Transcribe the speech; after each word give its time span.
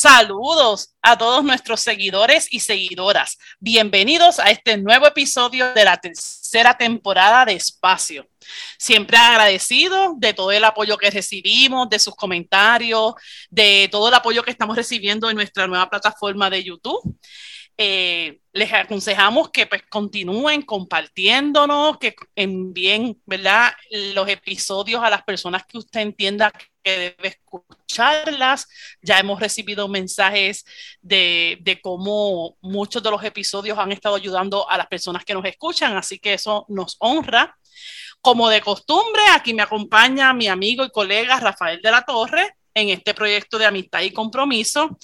Saludos 0.00 0.94
a 1.02 1.18
todos 1.18 1.44
nuestros 1.44 1.80
seguidores 1.80 2.50
y 2.50 2.60
seguidoras. 2.60 3.36
Bienvenidos 3.58 4.38
a 4.38 4.50
este 4.50 4.78
nuevo 4.78 5.06
episodio 5.06 5.74
de 5.74 5.84
la 5.84 5.98
tercera 5.98 6.74
temporada 6.78 7.44
de 7.44 7.52
Espacio. 7.52 8.26
Siempre 8.78 9.18
agradecido 9.18 10.14
de 10.16 10.32
todo 10.32 10.52
el 10.52 10.64
apoyo 10.64 10.96
que 10.96 11.10
recibimos, 11.10 11.90
de 11.90 11.98
sus 11.98 12.16
comentarios, 12.16 13.12
de 13.50 13.90
todo 13.92 14.08
el 14.08 14.14
apoyo 14.14 14.42
que 14.42 14.52
estamos 14.52 14.74
recibiendo 14.74 15.28
en 15.28 15.36
nuestra 15.36 15.66
nueva 15.66 15.90
plataforma 15.90 16.48
de 16.48 16.64
YouTube. 16.64 17.18
Eh, 17.76 18.40
les 18.54 18.72
aconsejamos 18.72 19.50
que 19.50 19.66
pues 19.66 19.82
continúen 19.90 20.62
compartiéndonos, 20.62 21.98
que 21.98 22.14
envíen, 22.34 23.20
¿verdad? 23.26 23.72
Los 24.14 24.30
episodios 24.30 25.02
a 25.02 25.10
las 25.10 25.24
personas 25.24 25.66
que 25.66 25.76
usted 25.76 26.00
entienda 26.00 26.50
que 26.82 27.14
debe 27.16 27.28
escucharlas. 27.28 28.66
Ya 29.02 29.18
hemos 29.18 29.40
recibido 29.40 29.88
mensajes 29.88 30.64
de, 31.00 31.58
de 31.60 31.80
cómo 31.80 32.56
muchos 32.60 33.02
de 33.02 33.10
los 33.10 33.22
episodios 33.24 33.78
han 33.78 33.92
estado 33.92 34.16
ayudando 34.16 34.68
a 34.68 34.76
las 34.76 34.86
personas 34.86 35.24
que 35.24 35.34
nos 35.34 35.44
escuchan, 35.44 35.96
así 35.96 36.18
que 36.18 36.34
eso 36.34 36.66
nos 36.68 36.96
honra. 36.98 37.56
Como 38.20 38.50
de 38.50 38.60
costumbre, 38.60 39.22
aquí 39.34 39.54
me 39.54 39.62
acompaña 39.62 40.34
mi 40.34 40.48
amigo 40.48 40.84
y 40.84 40.90
colega 40.90 41.40
Rafael 41.40 41.80
de 41.80 41.90
la 41.90 42.02
Torre 42.02 42.54
en 42.74 42.90
este 42.90 43.14
proyecto 43.14 43.58
de 43.58 43.66
amistad 43.66 44.00
y 44.02 44.12
compromiso 44.12 44.98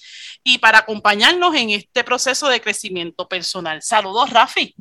y 0.45 0.59
para 0.59 0.79
acompañarnos 0.79 1.55
en 1.55 1.71
este 1.71 2.05
proceso 2.05 2.49
de 2.49 2.61
crecimiento 2.61 3.29
personal. 3.29 3.83
Saludos, 3.83 4.31
Rafi. 4.31 4.75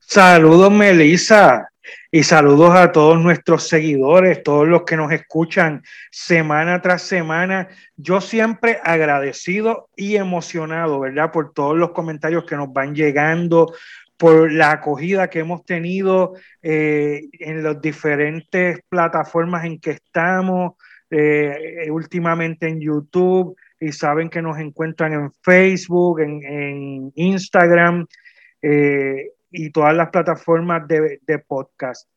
Saludos, 0.00 0.70
Melissa. 0.70 1.70
Y 2.12 2.24
saludos 2.24 2.74
a 2.74 2.90
todos 2.90 3.20
nuestros 3.20 3.68
seguidores, 3.68 4.42
todos 4.42 4.66
los 4.66 4.82
que 4.82 4.96
nos 4.96 5.12
escuchan 5.12 5.84
semana 6.10 6.82
tras 6.82 7.02
semana. 7.02 7.68
Yo 7.96 8.20
siempre 8.20 8.80
agradecido 8.82 9.90
y 9.94 10.16
emocionado, 10.16 10.98
¿verdad? 10.98 11.30
Por 11.30 11.52
todos 11.52 11.78
los 11.78 11.92
comentarios 11.92 12.44
que 12.46 12.56
nos 12.56 12.72
van 12.72 12.96
llegando, 12.96 13.72
por 14.16 14.50
la 14.50 14.72
acogida 14.72 15.30
que 15.30 15.38
hemos 15.38 15.64
tenido 15.64 16.34
eh, 16.62 17.28
en 17.38 17.62
las 17.62 17.80
diferentes 17.80 18.80
plataformas 18.88 19.64
en 19.64 19.78
que 19.78 19.92
estamos, 19.92 20.72
eh, 21.10 21.88
últimamente 21.90 22.66
en 22.66 22.80
YouTube 22.80 23.56
y 23.78 23.92
saben 23.92 24.28
que 24.28 24.42
nos 24.42 24.58
encuentran 24.58 25.12
en 25.12 25.32
Facebook, 25.42 26.20
en, 26.20 27.12
Instagram 27.14 28.06
eh, 28.62 29.30
y 29.50 29.70
todas 29.70 29.94
las 29.94 30.10
plataformas 30.10 30.86
de, 30.86 31.38
podcast. 31.46 32.08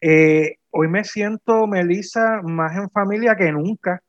Eh, 0.00 0.56
hoy 0.70 0.88
me 0.88 1.04
siento, 1.04 1.66
Melissa, 1.66 2.40
más 2.42 2.76
en 2.76 2.90
familia 2.90 3.36
que 3.36 3.50
nunca. 3.52 4.02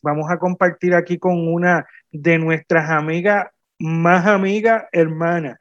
Vamos 0.00 0.30
a 0.30 0.38
compartir 0.38 0.94
aquí 0.94 1.18
con 1.18 1.48
una 1.48 1.86
de 2.10 2.38
nuestras 2.38 2.90
amigas, 2.90 3.46
más 3.78 4.26
amiga, 4.26 4.88
hermana. 4.92 5.60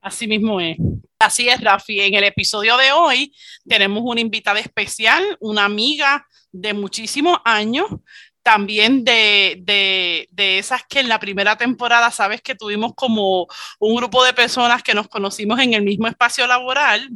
Así 0.00 0.26
mismo 0.26 0.60
es. 0.60 0.76
Así 1.18 1.48
es, 1.48 1.60
Rafi. 1.60 2.00
En 2.00 2.14
el 2.14 2.24
episodio 2.24 2.76
de 2.76 2.90
hoy 2.90 3.32
tenemos 3.64 4.02
una 4.04 4.20
invitada 4.20 4.58
especial, 4.58 5.22
una 5.38 5.64
amiga 5.64 6.26
de 6.50 6.74
muchísimos 6.74 7.38
años, 7.44 7.86
también 8.42 9.04
de, 9.04 9.56
de, 9.60 10.28
de, 10.30 10.58
esas 10.58 10.82
que 10.88 11.00
en 11.00 11.08
la 11.08 11.20
primera 11.20 11.56
temporada, 11.56 12.10
sabes 12.10 12.42
que 12.42 12.54
tuvimos 12.54 12.92
como 12.94 13.46
un 13.78 13.96
grupo 13.96 14.24
de 14.24 14.32
personas 14.32 14.82
que 14.82 14.94
nos 14.94 15.08
conocimos 15.08 15.60
en 15.60 15.74
el 15.74 15.82
mismo 15.82 16.08
espacio 16.08 16.46
laboral, 16.46 17.08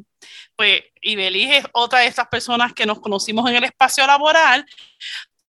pues 0.57 0.83
Ibeliz 1.01 1.51
es 1.53 1.65
otra 1.73 2.01
de 2.01 2.07
esas 2.07 2.29
personas 2.29 2.73
que 2.73 2.87
nos 2.87 3.01
conocimos 3.01 3.49
en 3.51 3.57
el 3.57 3.65
espacio 3.65 4.07
laboral, 4.07 4.65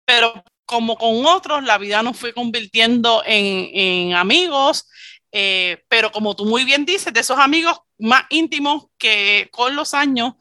pero 0.05 0.43
como 0.65 0.97
con 0.97 1.25
otros, 1.25 1.63
la 1.63 1.77
vida 1.77 2.01
nos 2.01 2.17
fue 2.17 2.33
convirtiendo 2.33 3.21
en, 3.25 3.69
en 3.73 4.13
amigos, 4.15 4.87
eh, 5.31 5.83
pero 5.89 6.11
como 6.11 6.35
tú 6.35 6.45
muy 6.45 6.63
bien 6.63 6.85
dices, 6.85 7.13
de 7.13 7.19
esos 7.19 7.37
amigos 7.37 7.77
más 7.97 8.23
íntimos 8.29 8.85
que 8.97 9.49
con 9.51 9.75
los 9.75 9.93
años 9.93 10.33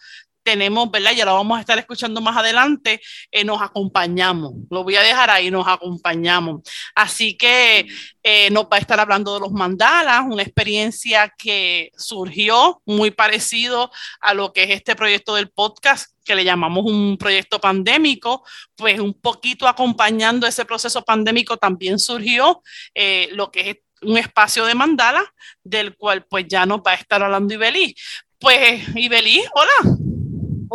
tenemos, 0.45 0.91
¿verdad? 0.91 1.13
Ya 1.13 1.25
lo 1.25 1.35
vamos 1.35 1.59
a 1.59 1.61
estar 1.61 1.79
escuchando 1.79 2.21
más 2.21 2.37
adelante, 2.37 3.01
eh, 3.33 3.45
nos 3.45 3.61
acompañamos. 3.61 4.53
Lo 4.71 4.85
voy 4.85 4.97
a 4.97 5.03
dejar 5.03 5.31
ahí, 5.31 5.51
nos 5.51 5.67
acompañamos. 5.67 6.63
Así 6.95 7.37
que 7.37 7.87
eh, 8.23 8.51
nos 8.51 8.65
va 8.65 8.77
a 8.77 8.79
estar 8.79 9.01
hablando 9.01 9.35
de 9.35 9.41
los 9.41 9.53
mandalas, 9.53 10.23
una 10.29 10.43
experiencia 10.43 11.33
que 11.37 11.91
surgió 11.97 12.83
muy 12.85 13.11
parecido 13.11 13.91
a 14.21 14.35
lo 14.35 14.53
que 14.53 14.65
es 14.65 14.71
este 14.71 14.95
proyecto 14.95 15.35
del 15.35 15.51
podcast 15.51 16.15
que 16.25 16.35
le 16.35 16.45
llamamos 16.45 16.85
un 16.87 17.17
proyecto 17.19 17.61
pandémico, 17.61 18.45
pues 18.77 18.99
un 18.99 19.15
poquito 19.15 19.69
acompañando 19.69 20.47
ese 20.47 20.65
proceso 20.65 21.03
pandémico 21.03 21.57
también 21.57 21.99
surgió 21.99 22.63
eh, 22.95 23.29
lo 23.33 23.51
que 23.51 23.71
es 23.71 23.77
un 24.03 24.19
espacio 24.19 24.65
de 24.65 24.75
mandala, 24.75 25.25
del 25.63 25.97
cual 25.97 26.27
pues 26.27 26.47
ya 26.49 26.67
nos 26.67 26.81
va 26.81 26.93
a 26.93 26.95
estar 26.95 27.23
hablando 27.23 27.55
Ibelí. 27.55 27.95
Pues 28.39 28.85
Ibelí, 28.95 29.43
hola. 29.55 30.04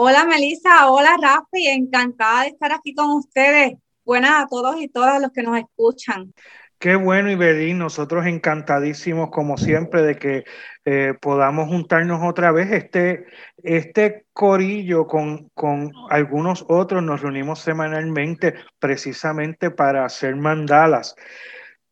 Hola 0.01 0.23
Melissa, 0.23 0.89
hola 0.89 1.17
Rafi, 1.21 1.67
encantada 1.67 2.43
de 2.43 2.47
estar 2.51 2.71
aquí 2.71 2.95
con 2.95 3.11
ustedes. 3.11 3.73
Buenas 4.05 4.31
a 4.45 4.47
todos 4.47 4.79
y 4.79 4.87
todas 4.87 5.21
los 5.21 5.29
que 5.33 5.43
nos 5.43 5.57
escuchan. 5.57 6.33
Qué 6.77 6.95
bueno, 6.95 7.29
Ibelín, 7.29 7.79
nosotros 7.79 8.25
encantadísimos 8.25 9.29
como 9.29 9.57
siempre 9.57 10.01
de 10.01 10.15
que 10.15 10.45
eh, 10.85 11.15
podamos 11.19 11.67
juntarnos 11.67 12.21
otra 12.23 12.53
vez. 12.53 12.71
Este, 12.71 13.25
este 13.61 14.25
corillo 14.31 15.05
con, 15.05 15.49
con 15.49 15.91
algunos 16.09 16.63
otros 16.69 17.03
nos 17.03 17.21
reunimos 17.21 17.59
semanalmente 17.59 18.53
precisamente 18.79 19.69
para 19.69 20.05
hacer 20.05 20.33
mandalas. 20.37 21.13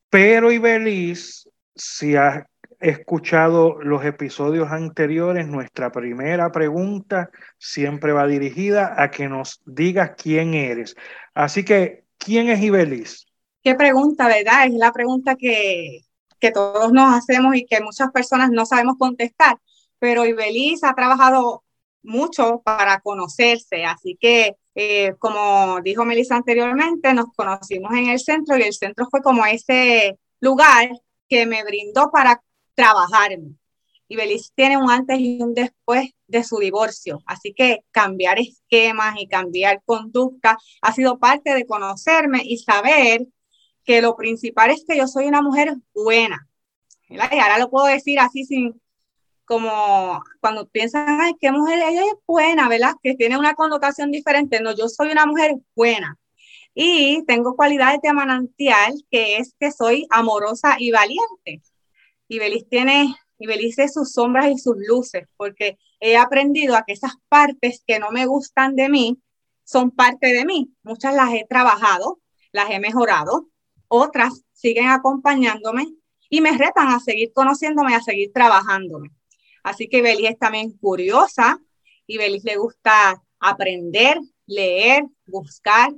Pero 0.10 0.50
Ibeliz, 0.50 1.50
si 1.76 2.16
has 2.16 2.46
escuchado 2.80 3.82
los 3.82 4.06
episodios 4.06 4.72
anteriores, 4.72 5.48
nuestra 5.48 5.92
primera 5.92 6.52
pregunta 6.52 7.30
siempre 7.58 8.12
va 8.14 8.28
dirigida 8.28 9.02
a 9.02 9.10
que 9.10 9.28
nos 9.28 9.62
digas 9.66 10.12
quién 10.18 10.54
eres. 10.54 10.96
Así 11.34 11.66
que, 11.66 12.06
¿quién 12.18 12.50
es 12.50 12.62
Ibeliz? 12.62 13.26
Qué 13.64 13.76
pregunta, 13.76 14.28
¿verdad? 14.28 14.68
Es 14.68 14.74
la 14.74 14.92
pregunta 14.92 15.36
que, 15.36 16.02
que 16.40 16.52
todos 16.52 16.92
nos 16.92 17.16
hacemos 17.16 17.56
y 17.56 17.66
que 17.66 17.82
muchas 17.82 18.12
personas 18.12 18.52
no 18.52 18.66
sabemos 18.66 18.98
contestar. 18.98 19.58
Pero 20.00 20.26
Ibeliz 20.26 20.84
ha 20.84 20.94
trabajado 20.94 21.64
mucho 22.04 22.62
para 22.64 23.00
conocerse, 23.00 23.84
así 23.84 24.18
que 24.20 24.56
eh, 24.80 25.16
como 25.18 25.82
dijo 25.82 26.06
Melissa 26.06 26.36
anteriormente, 26.36 27.12
nos 27.16 27.34
conocimos 27.36 27.92
en 27.94 28.10
el 28.10 28.20
centro 28.20 28.58
y 28.58 28.62
el 28.62 28.74
centro 28.74 29.08
fue 29.10 29.24
como 29.24 29.44
ese 29.48 30.20
lugar 30.40 30.92
que 31.28 31.48
me 31.48 31.64
brindó 31.64 32.12
para 32.12 32.44
trabajarme. 32.78 33.56
Y 34.08 34.16
Belice 34.16 34.52
tiene 34.56 34.78
un 34.78 34.90
antes 34.90 35.20
y 35.20 35.42
un 35.42 35.54
después 35.54 36.12
de 36.28 36.44
su 36.44 36.60
divorcio. 36.60 37.22
Así 37.26 37.54
que 37.54 37.84
cambiar 37.92 38.40
esquemas 38.40 39.16
y 39.20 39.28
cambiar 39.28 39.82
conducta 39.84 40.58
ha 40.82 40.94
sido 40.94 41.20
parte 41.20 41.54
de 41.54 41.66
conocerme 41.66 42.42
y 42.44 42.60
saber 42.60 43.28
que 43.84 44.02
lo 44.02 44.16
principal 44.16 44.70
es 44.70 44.86
que 44.88 44.96
yo 44.96 45.08
soy 45.08 45.26
una 45.26 45.42
mujer 45.42 45.74
buena. 45.94 46.48
Y 47.10 47.18
ahora 47.18 47.58
lo 47.58 47.70
puedo 47.70 47.88
decir 47.88 48.20
así 48.20 48.46
sin, 48.46 48.80
como 49.44 50.22
cuando 50.40 50.68
piensan, 50.68 51.20
ay, 51.20 51.34
qué 51.40 51.52
mujer, 51.52 51.80
ella 51.80 52.02
es 52.02 52.16
buena, 52.26 52.70
¿verdad? 52.70 52.94
Que 53.02 53.16
tiene 53.16 53.38
una 53.38 53.56
connotación 53.56 54.12
diferente. 54.12 54.62
No, 54.62 54.76
yo 54.76 54.88
soy 54.88 55.12
una 55.12 55.26
mujer 55.26 55.56
buena. 55.76 56.18
Y 56.76 57.26
tengo 57.26 57.56
cualidades 57.56 58.02
de 58.04 58.14
manantial, 58.14 58.94
que 59.10 59.38
es 59.38 59.56
que 59.60 59.72
soy 59.72 60.06
amorosa 60.12 60.76
y 60.78 60.92
valiente. 60.92 61.62
Y 62.28 62.40
Belis 62.40 62.68
tiene, 62.70 63.16
y 63.38 63.48
Belis 63.48 63.76
sus 63.94 64.12
sombras 64.12 64.50
y 64.52 64.58
sus 64.58 64.76
luces, 64.78 65.28
porque 65.38 65.78
he 66.00 66.18
aprendido 66.18 66.76
a 66.76 66.84
que 66.84 66.94
esas 66.94 67.14
partes 67.30 67.84
que 67.86 68.00
no 68.00 68.12
me 68.12 68.26
gustan 68.26 68.76
de 68.76 68.90
mí 68.90 69.22
son 69.64 69.92
parte 69.92 70.34
de 70.34 70.46
mí. 70.46 70.74
Muchas 70.84 71.14
las 71.14 71.34
he 71.34 71.46
trabajado, 71.50 72.20
las 72.52 72.70
he 72.70 72.80
mejorado, 72.80 73.48
otras 73.88 74.44
siguen 74.54 74.88
acompañándome 74.88 75.88
y 76.30 76.42
me 76.42 76.58
retan 76.58 76.90
a 76.90 77.00
seguir 77.00 77.32
conociéndome, 77.34 77.96
a 77.96 78.02
seguir 78.02 78.32
trabajándome. 78.34 79.12
Así 79.64 79.88
que 79.88 80.02
Belis 80.02 80.32
es 80.32 80.40
también 80.40 80.72
curiosa 80.78 81.60
y 82.06 82.18
Belis 82.18 82.44
le 82.44 82.58
gusta 82.58 83.22
aprender, 83.40 84.18
leer, 84.46 85.04
buscar. 85.26 85.94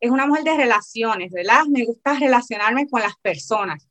es 0.00 0.10
una 0.10 0.26
mujer 0.26 0.44
de 0.44 0.56
relaciones, 0.56 1.32
¿verdad? 1.32 1.64
Me 1.68 1.84
gusta 1.84 2.18
relacionarme 2.18 2.88
con 2.88 3.00
las 3.00 3.16
personas 3.22 3.88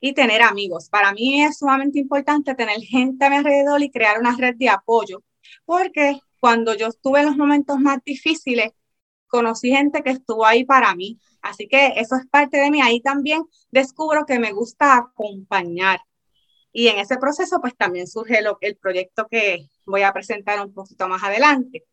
y 0.00 0.12
tener 0.12 0.42
amigos. 0.42 0.88
Para 0.88 1.12
mí 1.12 1.42
es 1.42 1.58
sumamente 1.58 1.98
importante 1.98 2.54
tener 2.54 2.80
gente 2.80 3.24
a 3.24 3.30
mi 3.30 3.36
alrededor 3.36 3.82
y 3.82 3.90
crear 3.90 4.18
una 4.18 4.36
red 4.36 4.54
de 4.56 4.68
apoyo, 4.68 5.22
porque 5.64 6.20
cuando 6.40 6.74
yo 6.74 6.88
estuve 6.88 7.20
en 7.20 7.26
los 7.26 7.36
momentos 7.36 7.78
más 7.78 8.02
difíciles, 8.04 8.72
conocí 9.26 9.70
gente 9.70 10.02
que 10.02 10.10
estuvo 10.10 10.46
ahí 10.46 10.64
para 10.64 10.94
mí. 10.94 11.18
Así 11.42 11.68
que 11.68 11.94
eso 11.96 12.16
es 12.16 12.26
parte 12.26 12.58
de 12.58 12.70
mí. 12.70 12.80
Ahí 12.80 13.00
también 13.00 13.44
descubro 13.70 14.24
que 14.26 14.38
me 14.38 14.52
gusta 14.52 14.96
acompañar. 14.96 16.00
Y 16.72 16.88
en 16.88 16.98
ese 16.98 17.16
proceso, 17.18 17.60
pues 17.60 17.76
también 17.76 18.06
surge 18.06 18.40
el 18.60 18.76
proyecto 18.76 19.26
que 19.28 19.68
voy 19.84 20.02
a 20.02 20.12
presentar 20.12 20.64
un 20.64 20.72
poquito 20.72 21.08
más 21.08 21.22
adelante. 21.22 21.84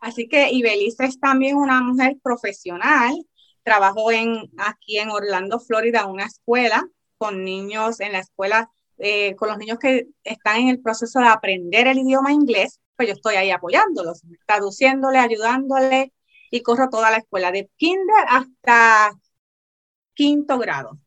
Así 0.00 0.28
que 0.28 0.50
Ibelice 0.52 1.04
es 1.04 1.18
también 1.18 1.56
una 1.56 1.80
mujer 1.80 2.18
profesional. 2.22 3.14
Trabajó 3.62 4.12
en, 4.12 4.50
aquí 4.58 4.98
en 4.98 5.10
Orlando, 5.10 5.58
Florida, 5.58 6.06
una 6.06 6.26
escuela 6.26 6.86
con 7.18 7.44
niños 7.44 8.00
en 8.00 8.12
la 8.12 8.20
escuela, 8.20 8.70
eh, 8.98 9.34
con 9.36 9.48
los 9.48 9.58
niños 9.58 9.78
que 9.78 10.08
están 10.24 10.60
en 10.60 10.68
el 10.68 10.80
proceso 10.80 11.20
de 11.20 11.28
aprender 11.28 11.86
el 11.86 11.98
idioma 11.98 12.32
inglés, 12.32 12.80
pues 12.96 13.08
yo 13.08 13.14
estoy 13.14 13.36
ahí 13.36 13.50
apoyándolos, 13.50 14.22
traduciéndole, 14.46 15.18
ayudándole 15.18 16.12
y 16.50 16.62
corro 16.62 16.88
toda 16.88 17.10
la 17.10 17.18
escuela, 17.18 17.52
de 17.52 17.70
kinder 17.76 18.24
hasta 18.28 19.12
quinto 20.14 20.58
grado. 20.58 20.98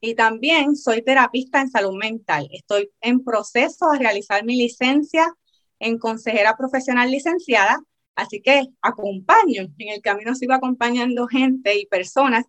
Y 0.00 0.14
también 0.14 0.76
soy 0.76 1.02
terapista 1.02 1.60
en 1.62 1.70
salud 1.70 1.96
mental. 1.96 2.48
Estoy 2.52 2.90
en 3.00 3.24
proceso 3.24 3.90
de 3.90 3.98
realizar 3.98 4.44
mi 4.44 4.56
licencia 4.56 5.32
en 5.78 5.98
consejera 5.98 6.56
profesional 6.56 7.10
licenciada, 7.10 7.80
así 8.14 8.42
que 8.42 8.66
acompaño. 8.82 9.62
En 9.78 9.88
el 9.88 10.02
camino 10.02 10.34
sigo 10.34 10.52
acompañando 10.52 11.26
gente 11.26 11.78
y 11.78 11.86
personas 11.86 12.44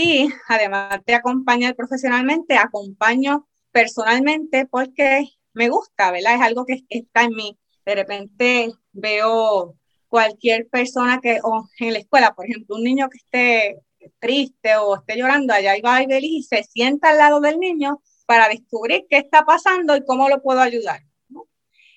y 0.00 0.32
además 0.46 1.00
de 1.04 1.14
acompañar 1.16 1.74
profesionalmente, 1.74 2.56
acompaño 2.56 3.48
personalmente 3.72 4.64
porque 4.64 5.26
me 5.54 5.68
gusta, 5.70 6.12
¿verdad? 6.12 6.36
Es 6.36 6.40
algo 6.40 6.64
que 6.64 6.84
está 6.88 7.24
en 7.24 7.34
mí. 7.34 7.58
De 7.84 7.96
repente 7.96 8.72
veo 8.92 9.74
cualquier 10.06 10.68
persona 10.68 11.20
que, 11.20 11.40
o 11.42 11.68
en 11.80 11.94
la 11.94 11.98
escuela, 11.98 12.32
por 12.32 12.46
ejemplo, 12.46 12.76
un 12.76 12.84
niño 12.84 13.08
que 13.08 13.16
esté 13.18 13.82
triste 14.20 14.76
o 14.76 14.94
esté 14.94 15.16
llorando, 15.16 15.52
allá 15.52 15.74
va 15.84 16.00
y 16.00 16.42
se 16.44 16.62
sienta 16.62 17.10
al 17.10 17.18
lado 17.18 17.40
del 17.40 17.58
niño 17.58 18.00
para 18.24 18.48
descubrir 18.48 19.04
qué 19.10 19.16
está 19.16 19.44
pasando 19.44 19.96
y 19.96 20.04
cómo 20.04 20.28
lo 20.28 20.40
puedo 20.40 20.60
ayudar. 20.60 21.00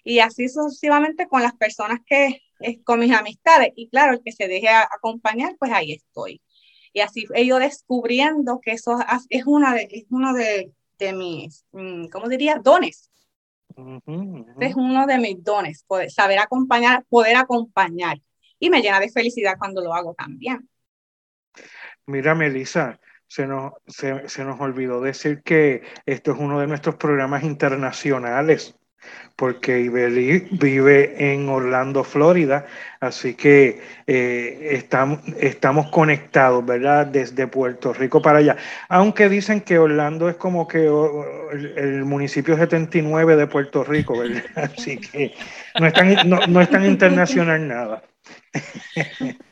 Y 0.03 0.17
así 0.17 0.49
sucesivamente 0.49 1.27
con 1.27 1.43
las 1.43 1.53
personas 1.53 1.99
que, 2.07 2.41
con 2.83 2.99
mis 2.99 3.13
amistades. 3.13 3.73
Y 3.75 3.89
claro, 3.89 4.13
el 4.13 4.23
que 4.23 4.31
se 4.31 4.47
deje 4.47 4.69
acompañar, 4.69 5.55
pues 5.59 5.71
ahí 5.71 5.91
estoy. 5.91 6.41
Y 6.93 7.01
así 7.01 7.25
he 7.33 7.43
ido 7.43 7.59
descubriendo 7.59 8.59
que 8.59 8.71
eso 8.71 8.97
es, 9.29 9.43
una 9.45 9.73
de, 9.73 9.87
es 9.91 10.05
uno 10.09 10.33
de, 10.33 10.71
de 10.99 11.13
mis, 11.13 11.65
mm, 11.71 12.07
¿cómo 12.07 12.27
diría? 12.27 12.59
Dones. 12.61 13.09
Es 14.59 14.75
uno 14.75 15.07
de 15.07 15.17
mis 15.17 15.43
dones, 15.43 15.83
poder, 15.83 16.11
saber 16.11 16.39
acompañar, 16.39 17.05
poder 17.09 17.37
acompañar. 17.37 18.19
Y 18.59 18.69
me 18.69 18.81
llena 18.81 18.99
de 18.99 19.09
felicidad 19.09 19.57
cuando 19.57 19.81
lo 19.81 19.93
hago 19.93 20.13
también. 20.13 20.69
Mira, 22.05 22.35
Melissa, 22.35 22.99
se 23.27 23.47
nos, 23.47 23.73
se, 23.87 24.27
se 24.27 24.43
nos 24.43 24.59
olvidó 24.59 24.99
decir 25.01 25.41
que 25.41 25.83
esto 26.05 26.33
es 26.33 26.39
uno 26.39 26.59
de 26.59 26.67
nuestros 26.67 26.95
programas 26.95 27.43
internacionales 27.43 28.75
porque 29.35 29.79
Ibeli 29.79 30.49
vive 30.51 31.33
en 31.33 31.49
Orlando, 31.49 32.03
Florida, 32.03 32.67
así 32.99 33.33
que 33.33 33.81
eh, 34.05 34.85
estamos, 35.39 35.89
conectados, 35.89 36.63
¿verdad? 36.63 37.07
Desde 37.07 37.47
Puerto 37.47 37.91
Rico 37.91 38.21
para 38.21 38.37
allá. 38.37 38.57
Aunque 38.87 39.29
dicen 39.29 39.61
que 39.61 39.79
Orlando 39.79 40.29
es 40.29 40.35
como 40.35 40.67
que 40.67 40.85
el, 40.85 42.05
municipio 42.05 42.55
79 42.55 43.35
de 43.35 43.47
Puerto 43.47 43.83
Rico, 43.83 44.19
¿verdad? 44.19 44.43
Así 44.77 44.97
que 44.97 45.33
no 45.79 45.87
es 45.87 45.93
tan, 45.93 46.29
no, 46.29 46.61
es 46.61 46.69
tan 46.69 46.85
internacional 46.85 47.67
nada. 47.67 48.03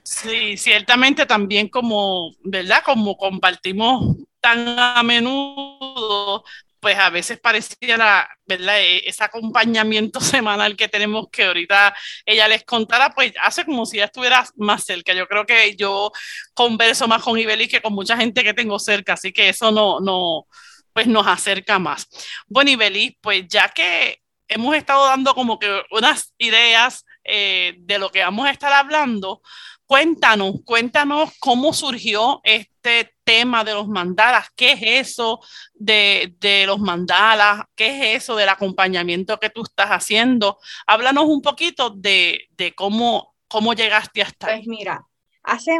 Sí, 0.03 0.55
ciertamente 0.57 1.25
también 1.25 1.67
como, 1.67 2.35
¿verdad? 2.43 2.83
Como 2.85 3.17
compartimos 3.17 4.17
tan 4.39 4.77
a 4.77 5.01
menudo, 5.03 6.43
pues 6.79 6.97
a 6.97 7.09
veces 7.09 7.39
parecía 7.39 8.27
¿verdad? 8.45 8.79
E, 8.79 9.07
ese 9.07 9.23
acompañamiento 9.23 10.19
semanal 10.21 10.75
que 10.75 10.87
tenemos 10.87 11.27
que 11.31 11.45
ahorita 11.45 11.95
ella 12.25 12.47
les 12.47 12.63
contara, 12.63 13.11
pues 13.11 13.33
hace 13.41 13.65
como 13.65 13.85
si 13.85 13.97
ya 13.97 14.05
estuviera 14.05 14.45
más 14.55 14.83
cerca. 14.85 15.13
Yo 15.13 15.27
creo 15.27 15.45
que 15.45 15.75
yo 15.75 16.11
converso 16.53 17.07
más 17.07 17.21
con 17.23 17.37
Ibeli 17.37 17.67
que 17.67 17.81
con 17.81 17.93
mucha 17.93 18.17
gente 18.17 18.43
que 18.43 18.53
tengo 18.53 18.79
cerca, 18.79 19.13
así 19.13 19.31
que 19.31 19.49
eso 19.49 19.71
no, 19.71 19.99
no, 19.99 20.47
pues 20.93 21.07
nos 21.07 21.27
acerca 21.27 21.79
más. 21.79 22.07
Bueno, 22.47 22.71
Ibeli, 22.71 23.17
pues 23.21 23.45
ya 23.47 23.69
que 23.69 24.21
hemos 24.47 24.75
estado 24.75 25.05
dando 25.05 25.33
como 25.35 25.59
que 25.59 25.83
unas 25.91 26.33
ideas 26.37 27.05
eh, 27.23 27.75
de 27.79 27.99
lo 27.99 28.09
que 28.09 28.23
vamos 28.23 28.47
a 28.47 28.51
estar 28.51 28.73
hablando, 28.73 29.41
cuéntanos, 29.89 30.61
cuéntanos 30.65 31.31
cómo 31.39 31.73
surgió 31.73 32.41
este 32.43 33.11
tema 33.23 33.63
de 33.63 33.73
los 33.73 33.87
mandalas, 33.87 34.45
qué 34.55 34.73
es 34.73 35.09
eso 35.09 35.39
de, 35.73 36.35
los 36.67 36.77
mandalas, 36.79 37.63
qué 37.75 37.87
es 37.87 38.21
eso 38.21 38.35
del 38.35 38.49
acompañamiento 38.49 39.39
que 39.39 39.49
tú 39.49 39.63
estás 39.63 39.89
haciendo. 39.89 40.59
Háblanos 40.85 41.25
un 41.25 41.41
poquito 41.41 41.89
de, 41.89 42.49
cómo, 42.75 43.33
cómo 43.47 43.73
llegaste 43.73 44.21
hasta 44.21 44.49
Pues 44.49 44.67
mira, 44.67 45.07
hace 45.41 45.79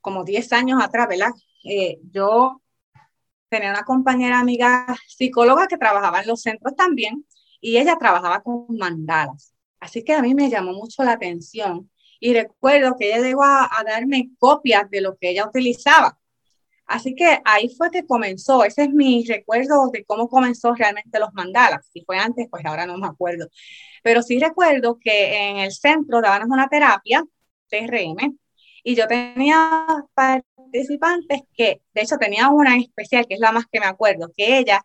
como 0.00 0.22
10 0.22 0.52
años 0.52 0.80
atrás, 0.80 1.08
¿verdad? 1.08 1.32
Eh, 1.64 1.98
yo 2.12 2.62
tenía 3.48 3.70
una 3.70 3.82
compañera 3.82 4.38
amiga 4.38 4.86
psicóloga 5.08 5.66
que 5.66 5.76
trabajaba 5.76 6.20
en 6.20 6.28
los 6.28 6.40
centros 6.40 6.76
también 6.76 7.26
y 7.60 7.78
ella 7.78 7.98
trabajaba 7.98 8.44
con 8.44 8.66
mandalas. 8.68 9.56
Así 9.80 10.04
que 10.04 10.14
a 10.14 10.22
mí 10.22 10.36
me 10.36 10.48
llamó 10.48 10.72
mucho 10.72 11.02
la 11.02 11.14
atención 11.14 11.90
y 12.22 12.34
recuerdo 12.34 12.96
que 12.96 13.08
ella 13.08 13.20
llegó 13.20 13.42
a, 13.42 13.68
darme 13.84 14.30
copias 14.38 14.88
de 14.90 15.00
lo 15.00 15.16
que 15.16 15.30
ella 15.30 15.44
utilizaba. 15.44 16.20
Así 16.86 17.16
que 17.16 17.40
ahí 17.44 17.68
fue 17.76 17.90
que 17.90 18.06
comenzó, 18.06 18.64
ese 18.64 18.84
es 18.84 18.90
mi 18.90 19.24
recuerdo 19.26 19.90
de 19.92 20.04
cómo 20.04 20.28
comenzó 20.28 20.72
realmente 20.74 21.18
los 21.18 21.32
mandalas. 21.34 21.84
Si 21.92 22.02
fue 22.04 22.18
antes, 22.18 22.46
pues 22.48 22.64
ahora 22.64 22.86
no 22.86 22.96
me 22.96 23.08
acuerdo. 23.08 23.48
Pero 24.04 24.22
sí 24.22 24.38
recuerdo 24.38 24.98
que 25.00 25.50
en 25.50 25.56
el 25.58 25.72
centro 25.72 26.20
dábamos 26.20 26.48
una 26.48 26.68
terapia, 26.68 27.24
TRM, 27.68 28.38
y 28.84 28.94
yo 28.94 29.08
tenía 29.08 29.86
participantes 30.14 31.42
que, 31.56 31.82
de 31.92 32.02
hecho, 32.02 32.18
tenía 32.18 32.50
una 32.50 32.74
en 32.76 32.82
especial, 32.82 33.26
que 33.26 33.34
es 33.34 33.40
la 33.40 33.50
más 33.50 33.66
que 33.66 33.80
me 33.80 33.86
acuerdo, 33.86 34.30
que 34.36 34.58
ella 34.58 34.80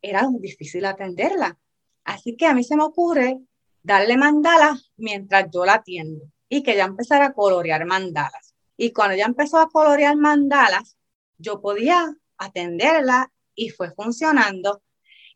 era 0.00 0.28
difícil 0.38 0.84
atenderla. 0.84 1.58
Así 2.04 2.36
que 2.36 2.46
a 2.46 2.54
mí 2.54 2.62
se 2.62 2.76
me 2.76 2.84
ocurre 2.84 3.40
darle 3.82 4.16
mandalas 4.16 4.92
mientras 4.96 5.48
yo 5.52 5.64
la 5.64 5.74
atiendo 5.74 6.24
y 6.48 6.62
que 6.62 6.72
ella 6.72 6.84
empezara 6.84 7.26
a 7.26 7.32
colorear 7.32 7.84
mandalas. 7.86 8.54
Y 8.76 8.92
cuando 8.92 9.14
ella 9.14 9.26
empezó 9.26 9.58
a 9.58 9.68
colorear 9.68 10.16
mandalas, 10.16 10.96
yo 11.38 11.60
podía 11.60 12.14
atenderla 12.38 13.32
y 13.54 13.70
fue 13.70 13.90
funcionando. 13.92 14.82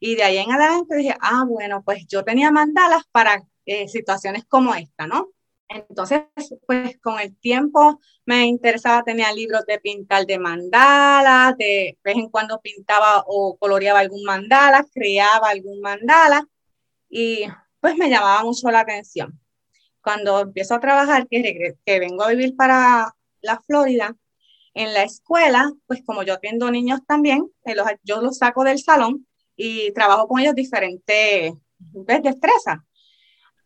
Y 0.00 0.16
de 0.16 0.24
ahí 0.24 0.38
en 0.38 0.52
adelante 0.52 0.96
dije, 0.96 1.16
ah, 1.20 1.44
bueno, 1.48 1.82
pues 1.84 2.06
yo 2.06 2.24
tenía 2.24 2.50
mandalas 2.50 3.02
para 3.10 3.42
eh, 3.66 3.88
situaciones 3.88 4.44
como 4.46 4.74
esta, 4.74 5.06
¿no? 5.06 5.30
Entonces, 5.68 6.22
pues 6.66 6.98
con 7.00 7.18
el 7.18 7.36
tiempo 7.38 8.00
me 8.26 8.46
interesaba, 8.46 9.02
tenía 9.02 9.32
libros 9.32 9.64
de 9.66 9.80
pintar 9.80 10.26
de 10.26 10.38
mandalas, 10.38 11.56
de 11.56 11.98
vez 12.04 12.16
en 12.16 12.28
cuando 12.28 12.60
pintaba 12.60 13.24
o 13.26 13.56
coloreaba 13.58 14.00
algún 14.00 14.22
mandala, 14.24 14.84
creaba 14.92 15.48
algún 15.48 15.80
mandala 15.80 16.46
y 17.08 17.46
pues 17.80 17.96
me 17.96 18.10
llamaba 18.10 18.44
mucho 18.44 18.70
la 18.70 18.80
atención 18.80 19.41
cuando 20.02 20.40
empiezo 20.40 20.74
a 20.74 20.80
trabajar, 20.80 21.26
que, 21.28 21.76
que 21.84 22.00
vengo 22.00 22.22
a 22.24 22.30
vivir 22.30 22.56
para 22.56 23.14
la 23.40 23.60
Florida, 23.60 24.16
en 24.74 24.94
la 24.94 25.02
escuela, 25.02 25.70
pues 25.86 26.02
como 26.04 26.22
yo 26.22 26.34
atiendo 26.34 26.70
niños 26.70 27.00
también, 27.06 27.50
eh, 27.64 27.74
yo 28.02 28.22
los 28.22 28.38
saco 28.38 28.64
del 28.64 28.78
salón 28.78 29.26
y 29.56 29.92
trabajo 29.92 30.26
con 30.28 30.40
ellos 30.40 30.54
diferentes 30.54 31.52
destrezas. 31.78 32.78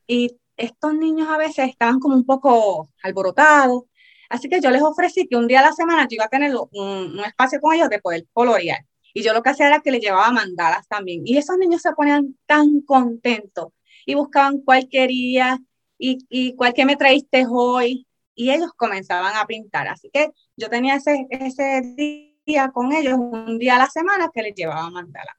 Y 0.07 0.37
estos 0.57 0.95
niños 0.95 1.29
a 1.29 1.37
veces 1.37 1.69
estaban 1.69 2.01
como 2.01 2.17
un 2.17 2.25
poco 2.25 2.89
alborotados, 3.03 3.85
así 4.29 4.49
que 4.49 4.61
yo 4.61 4.71
les 4.71 4.83
ofrecí 4.83 5.29
que 5.29 5.37
un 5.37 5.47
día 5.47 5.61
a 5.61 5.67
la 5.67 5.73
semana 5.73 6.09
yo 6.09 6.17
iba 6.17 6.25
a 6.25 6.29
tener 6.29 6.55
un, 6.55 7.19
un 7.19 7.25
espacio 7.25 7.61
con 7.61 7.75
ellos 7.75 7.91
de 7.91 8.01
poder 8.01 8.27
colorear. 8.33 8.85
Y 9.15 9.23
yo 9.23 9.33
lo 9.33 9.43
que 9.43 9.51
hacía 9.51 9.69
era 9.69 9.81
que 9.81 9.91
les 9.91 10.03
llevaba 10.03 10.31
mandalas 10.31 10.87
también. 10.89 11.23
Y 11.25 11.39
esos 11.39 11.57
niños 11.57 11.81
se 11.81 11.93
ponían 11.93 12.37
tan 12.45 12.83
contentos 12.83 13.69
y 14.05 14.15
buscaban 14.15 14.61
cuál 14.61 14.89
quería 14.91 15.59
y, 15.99 16.19
y 16.29 16.55
cuál 16.55 16.75
que 16.75 16.85
me 16.85 16.97
traíste 16.97 17.47
hoy, 17.49 18.07
y 18.37 18.51
ellos 18.51 18.71
comenzaban 18.77 19.35
a 19.37 19.47
pintar. 19.47 19.89
Así 19.89 20.11
que 20.13 20.31
yo 20.57 20.69
tenía 20.69 20.97
ese, 20.97 21.27
ese 21.31 22.37
día 22.45 22.71
con 22.71 22.93
ellos, 22.93 23.15
un 23.19 23.59
día 23.59 23.77
a 23.77 23.79
la 23.79 23.89
semana 23.89 24.31
que 24.33 24.43
les 24.43 24.55
llevaba 24.55 24.89
mandala. 24.91 25.37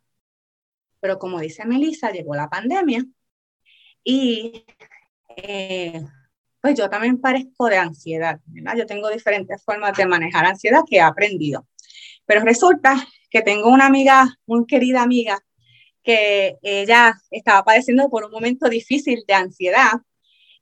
Pero 0.99 1.19
como 1.19 1.39
dice 1.39 1.63
Melissa, 1.65 2.11
llegó 2.11 2.35
la 2.35 2.49
pandemia 2.49 3.05
y 4.03 4.65
eh, 5.37 6.01
pues 6.59 6.75
yo 6.75 6.89
también 6.89 7.21
parezco 7.21 7.67
de 7.67 7.77
ansiedad, 7.77 8.39
¿verdad? 8.47 8.75
Yo 8.75 8.85
tengo 8.87 9.09
diferentes 9.09 9.63
formas 9.63 9.95
de 9.95 10.07
manejar 10.07 10.45
ansiedad 10.45 10.81
que 10.89 10.97
he 10.97 11.01
aprendido. 11.01 11.67
Pero 12.25 12.41
resulta 12.41 12.95
que 13.29 13.41
tengo 13.41 13.69
una 13.69 13.85
amiga, 13.85 14.27
muy 14.47 14.65
querida 14.65 15.03
amiga, 15.03 15.39
que 16.03 16.57
ella 16.63 17.13
estaba 17.29 17.63
padeciendo 17.63 18.09
por 18.09 18.25
un 18.25 18.31
momento 18.31 18.69
difícil 18.69 19.23
de 19.27 19.33
ansiedad 19.33 20.01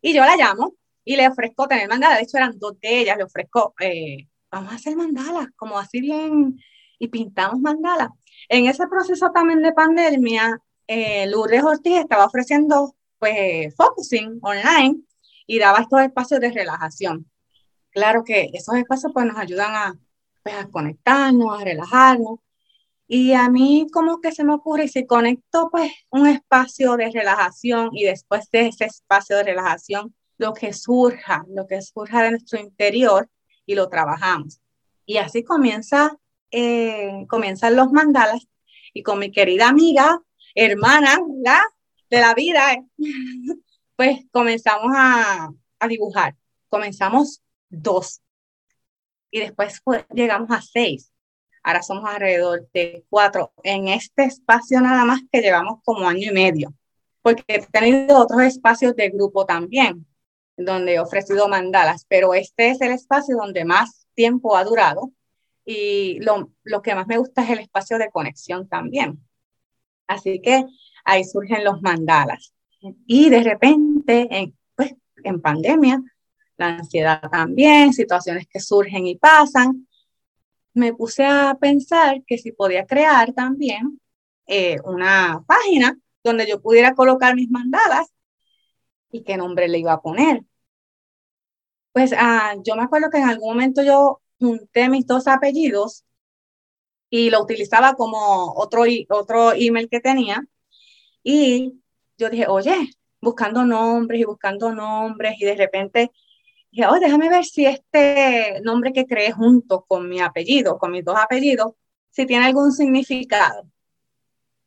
y 0.06 0.14
yo 0.14 0.24
la 0.24 0.38
llamo 0.38 0.76
y 1.04 1.16
le 1.16 1.28
ofrezco 1.28 1.68
tener 1.68 1.90
mandala. 1.90 2.18
De 2.18 2.22
hecho, 2.22 2.38
eran 2.38 2.60
dos 2.60 2.80
de 2.80 3.00
ellas. 3.00 3.18
Le 3.18 3.24
ofrezco, 3.24 3.74
eh, 3.80 4.28
vamos 4.52 4.72
a 4.72 4.76
hacer 4.76 4.96
mandalas, 4.96 5.48
como 5.56 5.80
así 5.80 6.00
bien, 6.00 6.60
y 7.00 7.08
pintamos 7.08 7.60
mandalas. 7.60 8.10
En 8.48 8.68
ese 8.68 8.86
proceso 8.88 9.32
también 9.32 9.64
de 9.64 9.74
pandemia, 9.74 10.62
eh, 10.86 11.26
Lourdes 11.26 11.64
Ortiz 11.64 11.98
estaba 11.98 12.26
ofreciendo 12.26 12.96
pues 13.18 13.76
focusing 13.76 14.38
online 14.44 15.02
y 15.48 15.58
daba 15.58 15.80
estos 15.80 16.02
espacios 16.02 16.40
de 16.40 16.52
relajación. 16.52 17.26
Claro 17.90 18.24
que 18.24 18.52
esos 18.54 18.76
espacios 18.76 19.12
pues 19.12 19.26
nos 19.26 19.38
ayudan 19.38 19.74
a, 19.74 20.00
pues, 20.44 20.56
a 20.56 20.70
conectarnos, 20.70 21.60
a 21.60 21.64
relajarnos. 21.64 22.40
Y 23.08 23.34
a 23.34 23.50
mí 23.50 23.88
como 23.92 24.20
que 24.20 24.32
se 24.32 24.44
me 24.44 24.54
ocurre, 24.54 24.88
si 24.88 25.06
conecto 25.06 25.70
pues 25.72 25.92
un 26.10 26.28
espacio 26.28 26.98
de 26.98 27.12
relajación 27.12 27.90
y 27.94 28.06
después 28.06 28.50
de 28.52 28.68
ese 28.68 28.86
espacio 28.86 29.38
de 29.38 29.44
relajación, 29.44 30.16
lo 30.38 30.54
que 30.54 30.74
surja, 30.74 31.46
lo 31.50 31.68
que 31.68 31.82
surja 31.82 32.24
de 32.24 32.32
nuestro 32.32 32.60
interior 32.60 33.30
y 33.66 33.76
lo 33.76 33.90
trabajamos. 33.90 34.60
Y 35.06 35.18
así 35.18 35.44
comienza, 35.44 36.18
eh, 36.52 37.26
comienzan 37.30 37.76
los 37.76 37.92
mandalas 37.92 38.48
y 38.94 39.04
con 39.04 39.20
mi 39.20 39.32
querida 39.32 39.68
amiga, 39.68 40.22
hermana, 40.56 41.20
¿verdad? 41.28 41.62
De 42.10 42.20
la 42.20 42.34
vida, 42.34 42.62
pues 43.96 44.20
comenzamos 44.32 44.92
a, 44.96 45.52
a 45.80 45.88
dibujar. 45.88 46.36
Comenzamos 46.70 47.42
dos 47.70 48.22
y 49.32 49.40
después 49.40 49.82
llegamos 50.14 50.50
a 50.52 50.62
seis. 50.62 51.12
Ahora 51.68 51.82
somos 51.82 52.08
alrededor 52.08 52.70
de 52.76 53.04
cuatro 53.10 53.52
en 53.64 53.88
este 53.88 54.26
espacio 54.26 54.80
nada 54.82 55.04
más 55.04 55.22
que 55.32 55.42
llevamos 55.42 55.80
como 55.84 56.08
año 56.08 56.30
y 56.30 56.32
medio, 56.32 56.76
porque 57.24 57.44
he 57.48 57.66
tenido 57.66 58.20
otros 58.20 58.44
espacios 58.44 58.96
de 58.96 59.10
grupo 59.10 59.48
también, 59.48 60.06
donde 60.56 60.94
he 60.94 61.00
ofrecido 61.00 61.48
mandalas, 61.48 62.06
pero 62.08 62.36
este 62.36 62.70
es 62.70 62.82
el 62.82 62.92
espacio 62.92 63.38
donde 63.38 63.66
más 63.66 64.06
tiempo 64.14 64.56
ha 64.56 64.64
durado 64.64 65.12
y 65.66 66.20
lo, 66.20 66.52
lo 66.62 66.84
que 66.84 66.94
más 66.94 67.08
me 67.08 67.18
gusta 67.18 67.44
es 67.44 67.50
el 67.50 67.60
espacio 67.60 67.98
de 67.98 68.12
conexión 68.12 68.70
también. 68.70 69.20
Así 70.06 70.40
que 70.44 70.66
ahí 71.04 71.24
surgen 71.24 71.64
los 71.64 71.82
mandalas. 71.82 72.54
Y 73.08 73.32
de 73.32 73.42
repente, 73.42 74.28
en, 74.30 74.56
pues, 74.76 74.94
en 75.24 75.42
pandemia, 75.42 76.00
la 76.58 76.76
ansiedad 76.76 77.28
también, 77.32 77.92
situaciones 77.92 78.46
que 78.46 78.60
surgen 78.60 79.08
y 79.08 79.16
pasan, 79.16 79.88
me 80.76 80.94
puse 80.94 81.26
a 81.26 81.58
pensar 81.60 82.24
que 82.28 82.38
si 82.38 82.52
podía 82.52 82.86
crear 82.86 83.34
también 83.34 84.00
eh, 84.48 84.78
una 84.86 85.44
página 85.48 85.98
donde 86.24 86.48
yo 86.48 86.62
pudiera 86.62 86.96
colocar 86.96 87.36
mis 87.36 87.50
mandalas 87.50 88.08
y 89.12 89.24
qué 89.24 89.38
nombre 89.38 89.68
le 89.68 89.80
iba 89.80 89.94
a 89.94 90.02
poner. 90.02 90.44
Pues 91.94 92.14
ah, 92.18 92.56
yo 92.64 92.76
me 92.76 92.84
acuerdo 92.84 93.10
que 93.10 93.18
en 93.18 93.30
algún 93.30 93.50
momento 93.54 93.82
yo 93.84 94.22
junté 94.40 94.90
mis 94.90 95.08
dos 95.08 95.28
apellidos 95.28 96.04
y 97.10 97.30
lo 97.30 97.42
utilizaba 97.42 97.96
como 97.96 98.54
otro, 98.56 98.84
otro 99.10 99.54
email 99.54 99.90
que 99.90 100.02
tenía. 100.02 100.46
Y 101.24 101.82
yo 102.18 102.30
dije, 102.30 102.48
oye, 102.48 102.90
buscando 103.22 103.64
nombres 103.66 104.22
y 104.22 104.26
buscando 104.26 104.74
nombres 104.74 105.36
y 105.40 105.46
de 105.46 105.56
repente 105.56 106.12
dije, 106.76 106.88
oh, 106.90 107.00
déjame 107.00 107.30
ver 107.30 107.46
si 107.46 107.66
este 107.66 108.60
nombre 108.62 108.92
que 108.92 109.06
creé 109.06 109.32
junto 109.32 109.86
con 109.86 110.10
mi 110.10 110.20
apellido, 110.20 110.78
con 110.78 110.92
mis 110.92 111.06
dos 111.06 111.16
apellidos, 111.18 111.72
si 112.10 112.26
tiene 112.26 112.46
algún 112.46 112.74
significado. 112.74 113.70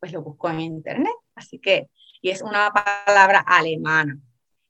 Pues 0.01 0.13
lo 0.13 0.23
busco 0.23 0.49
en 0.49 0.61
internet, 0.61 1.13
así 1.35 1.59
que, 1.59 1.91
y 2.23 2.31
es 2.31 2.41
una 2.41 2.73
palabra 2.73 3.41
alemana. 3.41 4.19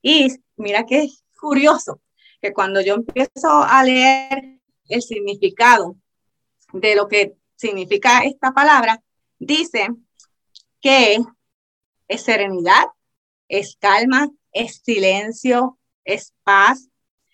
Y 0.02 0.34
mira 0.56 0.84
qué 0.84 1.08
curioso, 1.38 2.00
que 2.40 2.52
cuando 2.52 2.80
yo 2.80 2.94
empiezo 2.94 3.62
a 3.62 3.84
leer 3.84 4.58
el 4.88 5.02
significado 5.02 5.94
de 6.72 6.96
lo 6.96 7.06
que 7.06 7.36
significa 7.54 8.24
esta 8.24 8.50
palabra, 8.50 9.00
dice 9.38 9.86
que 10.80 11.18
es 12.08 12.20
serenidad, 12.20 12.86
es 13.46 13.76
calma, 13.76 14.28
es 14.50 14.82
silencio, 14.82 15.78
es 16.04 16.34
paz, 16.42 16.88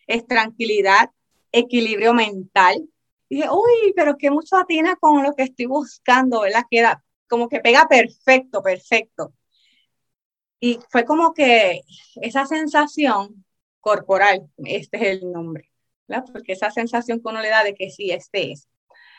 es 0.06 0.26
tranquilidad, 0.26 1.10
equilibrio 1.52 2.14
mental. 2.14 2.88
Y 3.28 3.36
dije, 3.36 3.48
uy, 3.50 3.92
pero 3.96 4.16
que 4.16 4.30
mucho 4.30 4.56
atina 4.56 4.96
con 4.96 5.22
lo 5.22 5.34
que 5.34 5.44
estoy 5.44 5.66
buscando, 5.66 6.42
¿verdad? 6.42 6.64
Queda 6.70 7.04
como 7.28 7.48
que 7.48 7.60
pega 7.60 7.86
perfecto, 7.88 8.62
perfecto. 8.62 9.32
Y 10.60 10.78
fue 10.90 11.04
como 11.04 11.34
que 11.34 11.82
esa 12.22 12.46
sensación 12.46 13.44
corporal, 13.80 14.48
este 14.58 14.96
es 14.96 15.22
el 15.22 15.32
nombre, 15.32 15.70
¿verdad? 16.08 16.24
Porque 16.32 16.52
esa 16.52 16.70
sensación 16.70 17.20
que 17.20 17.28
uno 17.28 17.42
le 17.42 17.50
da 17.50 17.64
de 17.64 17.74
que 17.74 17.90
sí, 17.90 18.10
este 18.10 18.52
es. 18.52 18.68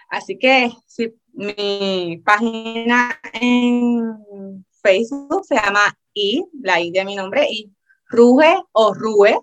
Así 0.10 0.38
que 0.38 0.72
si 0.88 1.13
mi 1.34 2.22
página 2.25 3.20
en 3.34 4.65
Facebook 4.82 5.46
se 5.46 5.56
llama 5.56 5.98
I, 6.13 6.46
la 6.62 6.80
I 6.80 6.92
de 6.92 7.06
mi 7.06 7.15
nombre, 7.15 7.48
I, 7.50 7.72
Ruge 8.08 8.56
o 8.72 8.94
Rue. 8.94 9.39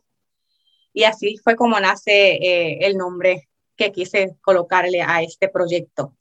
Y 0.93 1.05
así 1.05 1.37
fue 1.43 1.57
como 1.57 1.79
nace 1.81 2.35
eh, 2.35 2.79
el 2.83 2.97
nombre 2.97 3.49
que 3.77 3.93
quise 3.93 4.37
colocarle 4.43 5.03
a 5.03 5.23
este 5.23 5.49
proyecto. 5.49 6.15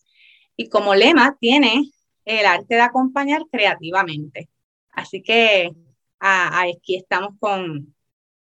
Y 0.55 0.69
como 0.69 0.95
lema 0.95 1.37
tiene 1.39 1.91
el 2.25 2.45
arte 2.45 2.75
de 2.75 2.81
acompañar 2.81 3.43
creativamente. 3.51 4.49
Así 4.91 5.21
que 5.21 5.71
aquí 6.19 6.95
estamos 6.95 7.33
con, 7.39 7.95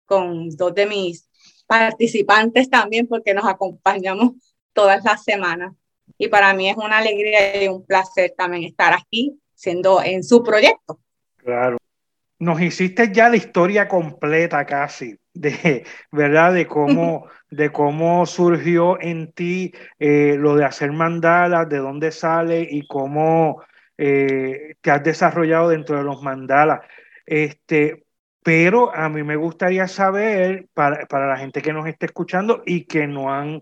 con 0.05 0.49
dos 0.49 0.73
de 0.73 0.85
mis 0.85 1.29
participantes 1.67 2.69
también 2.69 3.07
porque 3.07 3.33
nos 3.33 3.45
acompañamos 3.45 4.31
todas 4.73 5.03
las 5.03 5.23
semanas. 5.23 5.73
Y 6.17 6.29
para 6.29 6.53
mí 6.53 6.69
es 6.69 6.77
una 6.77 6.99
alegría 6.99 7.63
y 7.63 7.67
un 7.67 7.85
placer 7.85 8.33
también 8.37 8.63
estar 8.63 8.93
aquí 8.93 9.39
siendo 9.53 10.01
en 10.01 10.23
su 10.23 10.43
proyecto. 10.43 10.99
Claro. 11.37 11.77
Nos 12.39 12.61
hiciste 12.61 13.11
ya 13.11 13.29
la 13.29 13.35
historia 13.35 13.87
completa 13.87 14.65
casi 14.65 15.19
de, 15.33 15.85
¿verdad? 16.11 16.53
De 16.53 16.67
cómo, 16.67 17.27
de 17.49 17.71
cómo 17.71 18.25
surgió 18.25 18.99
en 19.01 19.31
ti 19.33 19.73
eh, 19.99 20.35
lo 20.37 20.55
de 20.55 20.65
hacer 20.65 20.91
mandalas, 20.91 21.69
de 21.69 21.77
dónde 21.77 22.11
sale 22.11 22.67
y 22.69 22.87
cómo 22.87 23.63
eh, 23.97 24.75
te 24.81 24.91
has 24.91 25.03
desarrollado 25.03 25.69
dentro 25.69 25.97
de 25.97 26.03
los 26.03 26.21
mandalas. 26.21 26.81
Este, 27.25 28.05
pero 28.43 28.93
a 28.95 29.09
mí 29.09 29.23
me 29.23 29.35
gustaría 29.35 29.87
saber, 29.87 30.67
para, 30.73 31.05
para 31.07 31.27
la 31.27 31.37
gente 31.37 31.61
que 31.61 31.73
nos 31.73 31.87
esté 31.87 32.07
escuchando 32.07 32.63
y 32.65 32.85
que 32.85 33.07
no 33.07 33.33
han 33.33 33.61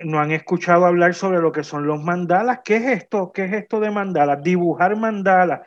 no 0.00 0.20
han 0.20 0.30
escuchado 0.30 0.86
hablar 0.86 1.14
sobre 1.14 1.40
lo 1.40 1.52
que 1.52 1.64
son 1.64 1.86
los 1.86 2.02
mandalas. 2.02 2.60
¿Qué 2.64 2.76
es 2.76 2.86
esto? 3.02 3.32
¿Qué 3.32 3.44
es 3.46 3.52
esto 3.52 3.80
de 3.80 3.90
mandalas? 3.90 4.42
Dibujar 4.42 4.96
mandalas. 4.96 5.60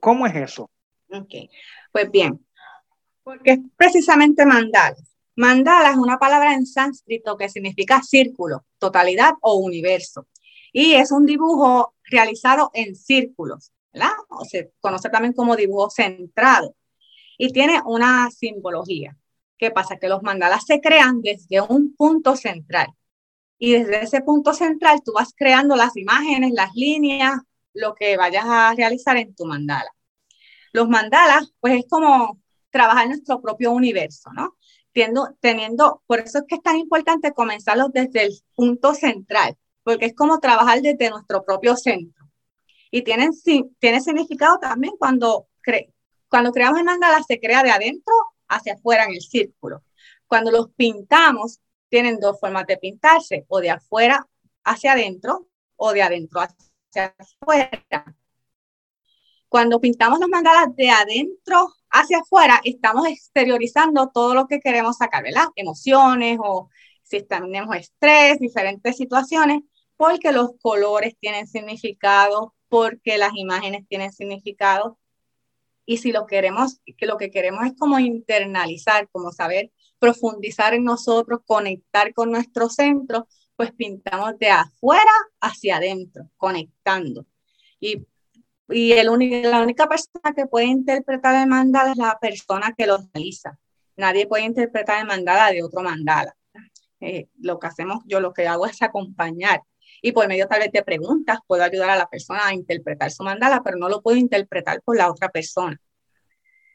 ¿Cómo 0.00 0.26
es 0.26 0.36
eso? 0.36 0.70
Ok, 1.20 1.50
pues 1.92 2.10
bien, 2.10 2.44
porque 3.22 3.52
es 3.52 3.58
precisamente 3.76 4.44
mandalas. 4.46 5.02
Mandala 5.36 5.90
es 5.90 5.96
una 5.96 6.18
palabra 6.18 6.54
en 6.54 6.66
sánscrito 6.66 7.36
que 7.36 7.48
significa 7.48 8.02
círculo, 8.02 8.64
totalidad 8.78 9.32
o 9.40 9.54
universo. 9.56 10.28
Y 10.72 10.94
es 10.94 11.10
un 11.10 11.26
dibujo 11.26 11.94
realizado 12.04 12.70
en 12.74 12.94
círculos, 12.94 13.72
¿verdad? 13.92 14.12
O 14.28 14.44
se 14.44 14.72
conoce 14.80 15.08
también 15.08 15.32
como 15.32 15.56
dibujo 15.56 15.90
centrado. 15.90 16.76
Y 17.36 17.52
tiene 17.52 17.80
una 17.84 18.30
simbología. 18.30 19.16
¿Qué 19.58 19.70
pasa? 19.70 19.96
Que 19.98 20.08
los 20.08 20.22
mandalas 20.22 20.64
se 20.66 20.80
crean 20.80 21.20
desde 21.20 21.60
un 21.60 21.94
punto 21.96 22.36
central 22.36 22.88
y 23.58 23.72
desde 23.72 24.02
ese 24.02 24.20
punto 24.20 24.52
central 24.52 25.00
tú 25.04 25.12
vas 25.14 25.32
creando 25.34 25.76
las 25.76 25.96
imágenes, 25.96 26.52
las 26.52 26.74
líneas, 26.74 27.40
lo 27.72 27.94
que 27.94 28.16
vayas 28.16 28.44
a 28.46 28.74
realizar 28.74 29.16
en 29.16 29.34
tu 29.34 29.46
mandala. 29.46 29.93
Los 30.74 30.88
mandalas, 30.88 31.54
pues 31.60 31.76
es 31.78 31.84
como 31.88 32.42
trabajar 32.70 33.06
nuestro 33.06 33.40
propio 33.40 33.70
universo, 33.70 34.30
¿no? 34.32 34.56
Teniendo, 34.92 35.36
teniendo, 35.38 36.02
por 36.08 36.18
eso 36.18 36.38
es 36.38 36.44
que 36.48 36.56
es 36.56 36.62
tan 36.62 36.76
importante 36.76 37.32
comenzarlos 37.32 37.92
desde 37.92 38.24
el 38.24 38.32
punto 38.56 38.92
central, 38.92 39.56
porque 39.84 40.06
es 40.06 40.14
como 40.16 40.40
trabajar 40.40 40.82
desde 40.82 41.10
nuestro 41.10 41.44
propio 41.44 41.76
centro. 41.76 42.28
Y 42.90 43.02
tienen, 43.02 43.30
tiene 43.78 44.00
significado 44.00 44.58
también 44.58 44.94
cuando, 44.98 45.46
cuando 46.28 46.50
creamos 46.50 46.80
el 46.80 46.84
mandala, 46.84 47.22
se 47.22 47.38
crea 47.38 47.62
de 47.62 47.70
adentro 47.70 48.12
hacia 48.48 48.74
afuera 48.74 49.04
en 49.04 49.12
el 49.12 49.20
círculo. 49.20 49.84
Cuando 50.26 50.50
los 50.50 50.70
pintamos, 50.70 51.60
tienen 51.88 52.18
dos 52.18 52.40
formas 52.40 52.66
de 52.66 52.78
pintarse, 52.78 53.44
o 53.46 53.60
de 53.60 53.70
afuera 53.70 54.26
hacia 54.64 54.94
adentro 54.94 55.46
o 55.76 55.92
de 55.92 56.02
adentro 56.02 56.40
hacia 56.40 57.14
afuera. 57.16 57.70
Cuando 59.54 59.80
pintamos 59.80 60.18
los 60.18 60.28
mandalas 60.28 60.74
de 60.74 60.90
adentro 60.90 61.72
hacia 61.88 62.18
afuera, 62.18 62.60
estamos 62.64 63.06
exteriorizando 63.06 64.10
todo 64.12 64.34
lo 64.34 64.48
que 64.48 64.58
queremos 64.58 64.96
sacar, 64.96 65.22
¿verdad? 65.22 65.44
Emociones 65.54 66.40
o 66.42 66.70
si 67.04 67.22
tenemos 67.22 67.76
estrés, 67.76 68.40
diferentes 68.40 68.96
situaciones, 68.96 69.60
porque 69.96 70.32
los 70.32 70.58
colores 70.60 71.14
tienen 71.20 71.46
significado, 71.46 72.52
porque 72.68 73.16
las 73.16 73.30
imágenes 73.36 73.86
tienen 73.86 74.12
significado. 74.12 74.98
Y 75.86 75.98
si 75.98 76.10
lo 76.10 76.26
queremos, 76.26 76.80
que 76.96 77.06
lo 77.06 77.16
que 77.16 77.30
queremos 77.30 77.64
es 77.64 77.74
como 77.78 78.00
internalizar, 78.00 79.08
como 79.12 79.30
saber 79.30 79.70
profundizar 80.00 80.74
en 80.74 80.82
nosotros, 80.82 81.42
conectar 81.46 82.12
con 82.12 82.32
nuestro 82.32 82.68
centro, 82.68 83.28
pues 83.54 83.70
pintamos 83.70 84.36
de 84.36 84.50
afuera 84.50 85.12
hacia 85.40 85.76
adentro, 85.76 86.28
conectando. 86.38 87.24
Y, 87.78 88.04
y 88.68 88.92
el 88.92 89.06
la 89.06 89.62
única 89.62 89.86
persona 89.88 90.34
que 90.34 90.46
puede 90.46 90.66
interpretar 90.66 91.34
el 91.42 91.48
mandala 91.48 91.92
es 91.92 91.98
la 91.98 92.18
persona 92.18 92.74
que 92.76 92.86
lo 92.86 92.98
realiza. 93.12 93.58
Nadie 93.96 94.26
puede 94.26 94.44
interpretar 94.44 95.00
el 95.00 95.06
mandala 95.06 95.50
de 95.50 95.62
otro 95.62 95.82
mandala. 95.82 96.34
Eh, 97.00 97.28
lo 97.38 97.58
que 97.58 97.66
hacemos, 97.66 98.02
yo 98.06 98.20
lo 98.20 98.32
que 98.32 98.46
hago 98.46 98.66
es 98.66 98.80
acompañar. 98.82 99.62
Y 100.00 100.12
por 100.12 100.26
medio 100.28 100.48
tal 100.48 100.60
vez 100.60 100.72
de 100.72 100.82
preguntas 100.82 101.38
puedo 101.46 101.62
ayudar 101.62 101.90
a 101.90 101.96
la 101.96 102.08
persona 102.08 102.46
a 102.46 102.54
interpretar 102.54 103.10
su 103.10 103.22
mandala, 103.22 103.62
pero 103.62 103.76
no 103.76 103.88
lo 103.88 104.02
puedo 104.02 104.16
interpretar 104.16 104.80
por 104.82 104.96
la 104.96 105.10
otra 105.10 105.28
persona. 105.28 105.80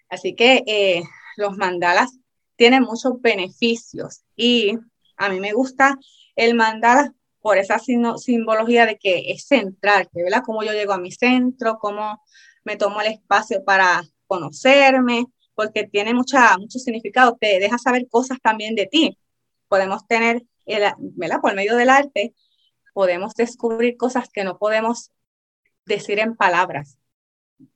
Así 0.09 0.35
que 0.35 0.63
eh, 0.67 1.03
los 1.37 1.57
mandalas 1.57 2.17
tienen 2.55 2.83
muchos 2.83 3.21
beneficios 3.21 4.23
y 4.35 4.77
a 5.17 5.29
mí 5.29 5.39
me 5.39 5.53
gusta 5.53 5.97
el 6.35 6.55
mandala 6.55 7.13
por 7.41 7.57
esa 7.57 7.79
simbología 7.79 8.85
de 8.85 8.97
que 8.97 9.31
es 9.31 9.45
central, 9.45 10.09
¿verdad? 10.11 10.43
Cómo 10.45 10.63
yo 10.63 10.73
llego 10.73 10.93
a 10.93 10.97
mi 10.97 11.11
centro, 11.11 11.77
cómo 11.79 12.21
me 12.63 12.75
tomo 12.75 13.01
el 13.01 13.07
espacio 13.07 13.63
para 13.63 14.03
conocerme, 14.27 15.25
porque 15.55 15.87
tiene 15.87 16.13
mucha, 16.13 16.57
mucho 16.57 16.79
significado, 16.79 17.37
te 17.39 17.59
deja 17.59 17.77
saber 17.77 18.07
cosas 18.09 18.39
también 18.41 18.75
de 18.75 18.87
ti. 18.87 19.17
Podemos 19.67 20.05
tener, 20.07 20.43
¿verdad? 20.65 21.41
Por 21.41 21.55
medio 21.55 21.75
del 21.75 21.89
arte, 21.89 22.33
podemos 22.93 23.33
descubrir 23.33 23.97
cosas 23.97 24.29
que 24.29 24.43
no 24.43 24.57
podemos 24.57 25.11
decir 25.85 26.19
en 26.19 26.35
palabras. 26.35 26.97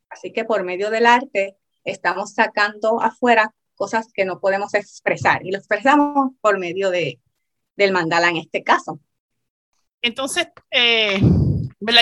Así 0.09 0.31
que 0.31 0.45
por 0.45 0.63
medio 0.63 0.91
del 0.91 1.05
arte 1.05 1.57
estamos 1.83 2.33
sacando 2.33 3.01
afuera 3.01 3.53
cosas 3.75 4.07
que 4.13 4.25
no 4.25 4.39
podemos 4.39 4.73
expresar 4.75 5.45
y 5.45 5.51
lo 5.51 5.57
expresamos 5.57 6.31
por 6.39 6.59
medio 6.59 6.91
de, 6.91 7.19
del 7.75 7.91
mandala 7.91 8.29
en 8.29 8.37
este 8.37 8.63
caso. 8.63 8.99
Entonces, 10.03 10.47
eh, 10.71 11.19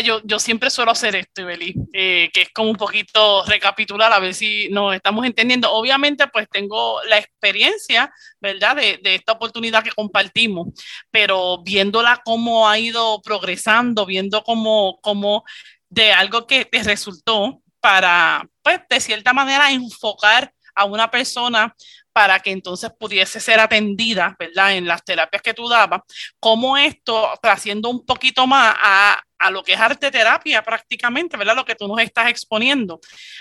Yo, 0.03 0.21
yo 0.23 0.39
siempre 0.39 0.69
suelo 0.69 0.91
hacer 0.91 1.15
esto, 1.15 1.45
Beli, 1.45 1.73
eh, 1.93 2.29
que 2.33 2.43
es 2.43 2.49
como 2.53 2.69
un 2.69 2.75
poquito 2.75 3.43
recapitular 3.45 4.11
a 4.13 4.19
ver 4.19 4.33
si 4.33 4.69
nos 4.69 4.93
estamos 4.95 5.25
entendiendo. 5.25 5.71
Obviamente, 5.71 6.27
pues 6.27 6.47
tengo 6.49 7.01
la 7.09 7.17
experiencia, 7.17 8.11
¿verdad?, 8.39 8.75
de, 8.75 8.99
de 9.03 9.15
esta 9.15 9.33
oportunidad 9.33 9.83
que 9.83 9.91
compartimos, 9.91 10.67
pero 11.11 11.63
viéndola 11.63 12.21
cómo 12.23 12.67
ha 12.69 12.77
ido 12.77 13.21
progresando, 13.23 14.05
viendo 14.05 14.43
cómo, 14.43 14.99
cómo 15.01 15.43
de 15.89 16.13
algo 16.13 16.45
que 16.47 16.65
te 16.65 16.83
resultó 16.83 17.61
para, 17.79 18.47
pues, 18.63 18.81
de 18.89 18.99
cierta 18.99 19.33
manera 19.33 19.71
enfocar 19.71 20.53
a 20.75 20.85
una 20.85 21.09
persona 21.09 21.75
para 22.13 22.39
que 22.39 22.51
entonces 22.51 22.91
pudiese 22.99 23.39
ser 23.39 23.59
atendida, 23.59 24.35
¿verdad? 24.39 24.75
En 24.75 24.87
las 24.87 25.03
terapias 25.03 25.41
que 25.41 25.53
tú 25.53 25.67
dabas, 25.67 26.01
como 26.39 26.77
esto, 26.77 27.29
haciendo 27.43 27.89
un 27.89 28.05
poquito 28.05 28.47
más 28.47 28.75
a, 28.79 29.21
a, 29.39 29.51
lo 29.51 29.63
que 29.63 29.73
es 29.73 29.79
arte 29.79 30.11
terapia 30.11 30.61
prácticamente, 30.63 31.37
¿verdad? 31.37 31.55
Lo 31.55 31.65
que 31.65 31.75
tú 31.75 31.87
nos 31.87 31.99
estás 32.01 32.29
exponiendo, 32.29 32.99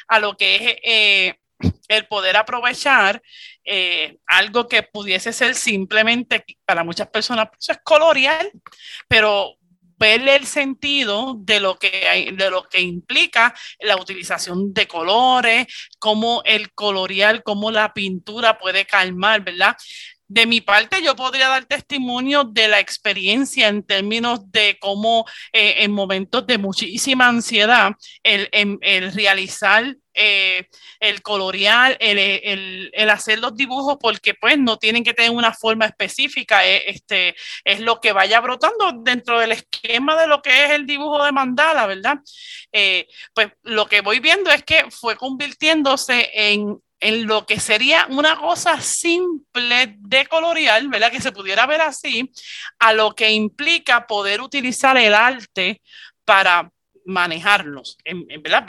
a 0.08 0.18
lo 0.18 0.36
que 0.36 0.56
es 0.56 0.76
eh, 0.84 1.34
el 1.88 2.06
poder 2.06 2.36
aprovechar 2.36 3.22
eh, 3.64 4.18
algo 4.26 4.68
que 4.68 4.82
pudiese 4.82 5.32
ser 5.32 5.54
simplemente, 5.54 6.44
para 6.64 6.84
muchas 6.84 7.08
personas, 7.08 7.48
pues 7.50 7.68
es 7.68 7.78
colorial, 7.82 8.50
pero 9.08 9.56
verle 10.00 10.34
el 10.34 10.46
sentido 10.46 11.36
de 11.38 11.60
lo 11.60 11.78
que 11.78 12.32
de 12.34 12.50
lo 12.50 12.66
que 12.68 12.80
implica 12.80 13.54
la 13.80 13.96
utilización 13.96 14.72
de 14.72 14.88
colores, 14.88 15.66
cómo 15.98 16.42
el 16.46 16.72
colorial, 16.72 17.42
cómo 17.42 17.70
la 17.70 17.92
pintura 17.92 18.58
puede 18.58 18.86
calmar, 18.86 19.42
¿verdad? 19.44 19.76
De 20.26 20.46
mi 20.46 20.60
parte, 20.60 21.02
yo 21.02 21.16
podría 21.16 21.48
dar 21.48 21.64
testimonio 21.64 22.44
de 22.44 22.68
la 22.68 22.78
experiencia 22.78 23.68
en 23.68 23.82
términos 23.82 24.50
de 24.50 24.78
cómo 24.80 25.26
eh, 25.52 25.76
en 25.78 25.90
momentos 25.90 26.46
de 26.46 26.56
muchísima 26.56 27.28
ansiedad, 27.28 27.92
el, 28.22 28.48
el 28.52 29.12
realizar 29.12 29.96
eh, 30.14 30.68
el 30.98 31.22
colorear, 31.22 31.96
el, 32.00 32.90
hacer 33.10 33.38
los 33.38 33.54
dibujos, 33.56 33.96
porque 34.00 34.34
pues 34.34 34.58
no 34.58 34.76
tienen 34.76 35.04
que 35.04 35.14
tener 35.14 35.30
una 35.30 35.52
forma 35.52 35.86
específica, 35.86 36.66
eh, 36.66 36.90
este, 36.90 37.34
es 37.64 37.80
lo 37.80 38.00
que 38.00 38.12
vaya 38.12 38.40
brotando 38.40 38.92
dentro 39.02 39.38
del 39.38 39.52
esquema 39.52 40.20
de 40.20 40.26
lo 40.26 40.42
que 40.42 40.64
es 40.64 40.70
el 40.70 40.86
dibujo 40.86 41.24
de 41.24 41.32
mandala, 41.32 41.86
¿verdad? 41.86 42.18
Eh, 42.72 43.06
pues 43.34 43.48
lo 43.62 43.86
que 43.86 44.00
voy 44.00 44.20
viendo 44.20 44.50
es 44.50 44.62
que 44.64 44.90
fue 44.90 45.16
convirtiéndose 45.16 46.30
en, 46.32 46.80
en 47.00 47.26
lo 47.26 47.46
que 47.46 47.58
sería 47.58 48.06
una 48.10 48.36
cosa 48.36 48.80
simple 48.80 49.96
de 49.98 50.26
colorear, 50.26 50.86
¿verdad? 50.88 51.10
Que 51.10 51.20
se 51.20 51.32
pudiera 51.32 51.66
ver 51.66 51.80
así, 51.80 52.30
a 52.78 52.92
lo 52.92 53.14
que 53.14 53.30
implica 53.30 54.06
poder 54.06 54.40
utilizar 54.40 54.96
el 54.98 55.14
arte 55.14 55.80
para 56.24 56.70
manejarnos, 57.10 57.98
en, 58.04 58.26
verdad, 58.42 58.66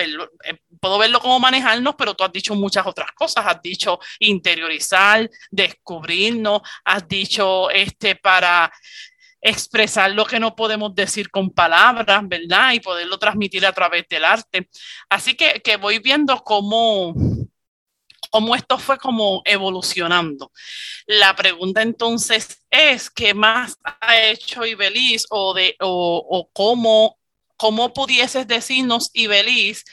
puedo 0.80 0.98
verlo 0.98 1.20
como 1.20 1.40
manejarnos, 1.40 1.96
pero 1.96 2.14
tú 2.16 2.24
has 2.24 2.32
dicho 2.32 2.56
muchas 2.56 2.86
otras 2.86 3.12
cosas, 3.14 3.46
has 3.46 3.62
dicho 3.62 4.00
interiorizar, 4.20 5.30
descubrirnos, 5.50 6.62
has 6.84 7.08
dicho 7.08 7.70
este 7.70 8.16
para 8.16 8.72
expresar 9.42 10.12
lo 10.12 10.26
que 10.26 10.40
no 10.40 10.56
podemos 10.56 10.94
decir 10.94 11.30
con 11.30 11.50
palabras, 11.50 12.28
¿verdad? 12.28 12.74
Y 12.74 12.80
poderlo 12.80 13.18
transmitir 13.18 13.66
a 13.66 13.74
través 13.74 14.06
del 14.08 14.24
arte. 14.24 14.70
Así 15.10 15.34
que, 15.34 15.62
que 15.62 15.78
voy 15.78 16.00
viendo 16.00 16.38
cómo, 16.44 17.16
cómo 18.30 18.56
esto 18.56 18.78
fue 18.78 18.98
como 18.98 19.42
evolucionando. 19.46 20.52
La 21.08 21.36
pregunta 21.36 21.82
entonces 21.82 22.64
es, 22.70 23.10
¿qué 23.10 23.34
más 23.34 23.78
ha 23.84 24.22
hecho 24.22 24.66
Ibeliz 24.66 25.26
o, 25.32 25.54
de, 25.54 25.76
o 25.80 26.50
cómo 26.54 27.18
¿cómo 27.62 27.94
pudieses 27.94 28.48
decirnos, 28.48 29.12
Ibeliz, 29.14 29.86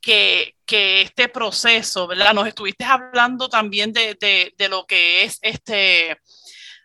que, 0.00 0.56
que 0.64 1.02
este 1.02 1.28
proceso, 1.28 2.06
¿verdad? 2.06 2.32
Nos 2.32 2.46
estuviste 2.48 2.82
hablando 2.82 3.50
también 3.50 3.92
de, 3.92 4.16
de, 4.56 4.68
lo 4.70 4.86
que 4.86 5.24
es 5.24 5.38
este 5.42 6.18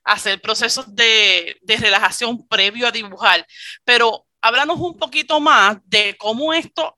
hacer 0.04 0.42
procesos 0.42 0.94
de, 0.94 1.56
de, 1.62 1.78
relajación 1.78 2.46
previo 2.50 2.86
a 2.86 2.92
dibujar, 2.92 3.48
pero 3.86 4.26
háblanos 4.42 4.78
un 4.78 4.98
poquito 4.98 5.40
más 5.40 5.78
de 5.86 6.18
cómo 6.18 6.54
esto 6.54 6.98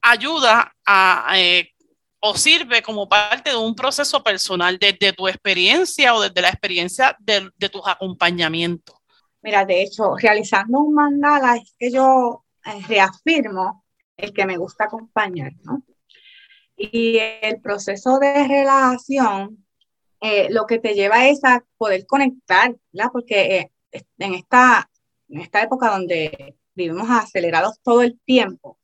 ayuda 0.00 0.74
a, 0.86 1.34
eh, 1.36 1.70
o 2.20 2.38
sirve 2.38 2.80
como 2.80 3.06
parte 3.06 3.50
de 3.50 3.56
un 3.56 3.74
proceso 3.74 4.22
personal 4.22 4.78
desde 4.78 5.12
tu 5.12 5.28
experiencia 5.28 6.14
o 6.14 6.22
desde 6.22 6.40
la 6.40 6.48
experiencia 6.48 7.14
de, 7.20 7.50
de 7.54 7.68
tus 7.68 7.82
acompañamientos. 7.84 8.96
Mira, 9.42 9.66
de 9.66 9.82
hecho, 9.82 10.16
realizando 10.16 10.78
un 10.78 10.94
mandala 10.94 11.56
es 11.56 11.74
que 11.78 11.92
yo 11.92 12.46
reafirmo 12.88 13.84
el 14.16 14.32
que 14.32 14.46
me 14.46 14.56
gusta 14.56 14.84
acompañar, 14.84 15.52
¿no? 15.62 15.82
Y 16.76 17.18
el 17.18 17.60
proceso 17.60 18.18
de 18.18 18.46
relajación 18.46 19.64
eh, 20.20 20.48
lo 20.50 20.66
que 20.66 20.78
te 20.78 20.94
lleva 20.94 21.28
es 21.28 21.44
a 21.44 21.64
poder 21.76 22.06
conectar, 22.06 22.74
¿verdad? 22.92 23.10
Porque 23.12 23.56
eh, 23.56 23.72
en, 24.18 24.34
esta, 24.34 24.90
en 25.28 25.40
esta 25.40 25.62
época 25.62 25.90
donde 25.90 26.56
vivimos 26.74 27.08
acelerados 27.10 27.80
todo 27.82 28.02
el 28.02 28.18
tiempo, 28.24 28.78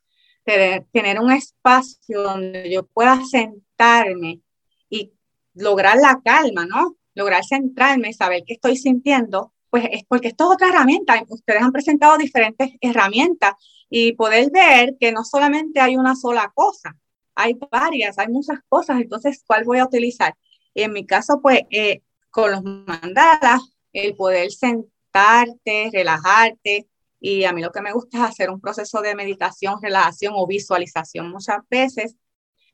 tener, 0.44 0.86
tener 0.92 1.20
un 1.20 1.32
espacio 1.32 2.22
donde 2.22 2.70
yo 2.70 2.86
pueda 2.86 3.20
sentarme 3.24 4.42
y 4.88 5.12
lograr 5.54 5.96
la 5.96 6.20
calma, 6.24 6.66
¿no? 6.66 6.96
Lograr 7.14 7.44
centrarme, 7.44 8.12
saber 8.12 8.42
qué 8.46 8.54
estoy 8.54 8.76
sintiendo, 8.76 9.52
pues 9.74 9.88
es 9.90 10.04
porque 10.04 10.28
esto 10.28 10.44
es 10.44 10.54
otra 10.54 10.68
herramienta. 10.68 11.20
Ustedes 11.28 11.60
han 11.60 11.72
presentado 11.72 12.16
diferentes 12.16 12.70
herramientas 12.80 13.54
y 13.90 14.12
poder 14.12 14.48
ver 14.52 14.94
que 15.00 15.10
no 15.10 15.24
solamente 15.24 15.80
hay 15.80 15.96
una 15.96 16.14
sola 16.14 16.52
cosa, 16.54 16.96
hay 17.34 17.58
varias, 17.72 18.16
hay 18.20 18.28
muchas 18.28 18.60
cosas, 18.68 19.00
entonces, 19.00 19.42
¿cuál 19.44 19.64
voy 19.64 19.80
a 19.80 19.86
utilizar? 19.86 20.36
En 20.76 20.92
mi 20.92 21.04
caso, 21.04 21.40
pues, 21.42 21.62
eh, 21.70 22.02
con 22.30 22.52
los 22.52 22.62
mandalas, 22.62 23.62
el 23.92 24.14
poder 24.14 24.52
sentarte, 24.52 25.90
relajarte, 25.92 26.86
y 27.18 27.42
a 27.42 27.52
mí 27.52 27.60
lo 27.60 27.72
que 27.72 27.82
me 27.82 27.92
gusta 27.92 28.18
es 28.18 28.30
hacer 28.30 28.50
un 28.50 28.60
proceso 28.60 29.00
de 29.00 29.16
meditación, 29.16 29.82
relajación 29.82 30.34
o 30.36 30.46
visualización 30.46 31.32
muchas 31.32 31.58
veces 31.68 32.14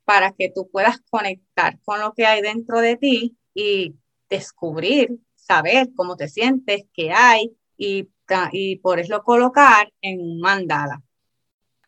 para 0.04 0.32
que 0.32 0.52
tú 0.54 0.68
puedas 0.70 1.00
conectar 1.08 1.78
con 1.82 1.98
lo 1.98 2.12
que 2.12 2.26
hay 2.26 2.42
dentro 2.42 2.78
de 2.82 2.98
ti 2.98 3.38
y 3.54 3.96
descubrir 4.28 5.18
saber 5.50 5.88
cómo 5.96 6.16
te 6.16 6.28
sientes, 6.28 6.84
qué 6.94 7.10
hay 7.10 7.50
y, 7.76 8.08
y 8.52 8.76
por 8.76 9.00
eso 9.00 9.22
colocar 9.24 9.92
en 10.00 10.20
un 10.20 10.38
mandala. 10.40 11.02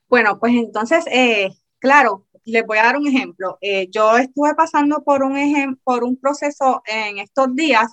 Bueno, 0.09 0.41
pues 0.41 0.55
entonces, 0.55 1.05
eh, 1.07 1.51
claro, 1.79 2.27
les 2.45 2.67
voy 2.67 2.79
a 2.79 2.83
dar 2.83 2.97
un 2.97 3.07
ejemplo. 3.07 3.59
Eh, 3.61 3.89
yo 3.89 4.19
estuve 4.19 4.55
pasando 4.57 5.05
por 5.05 5.23
un, 5.23 5.37
por 5.85 6.03
un 6.03 6.17
proceso 6.17 6.83
en 6.87 7.19
estos 7.19 7.55
días 7.55 7.87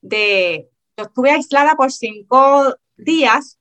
de, 0.00 0.70
yo 0.96 1.04
estuve 1.04 1.30
aislada 1.30 1.74
por 1.74 1.92
cinco 1.92 2.74
días 2.96 3.58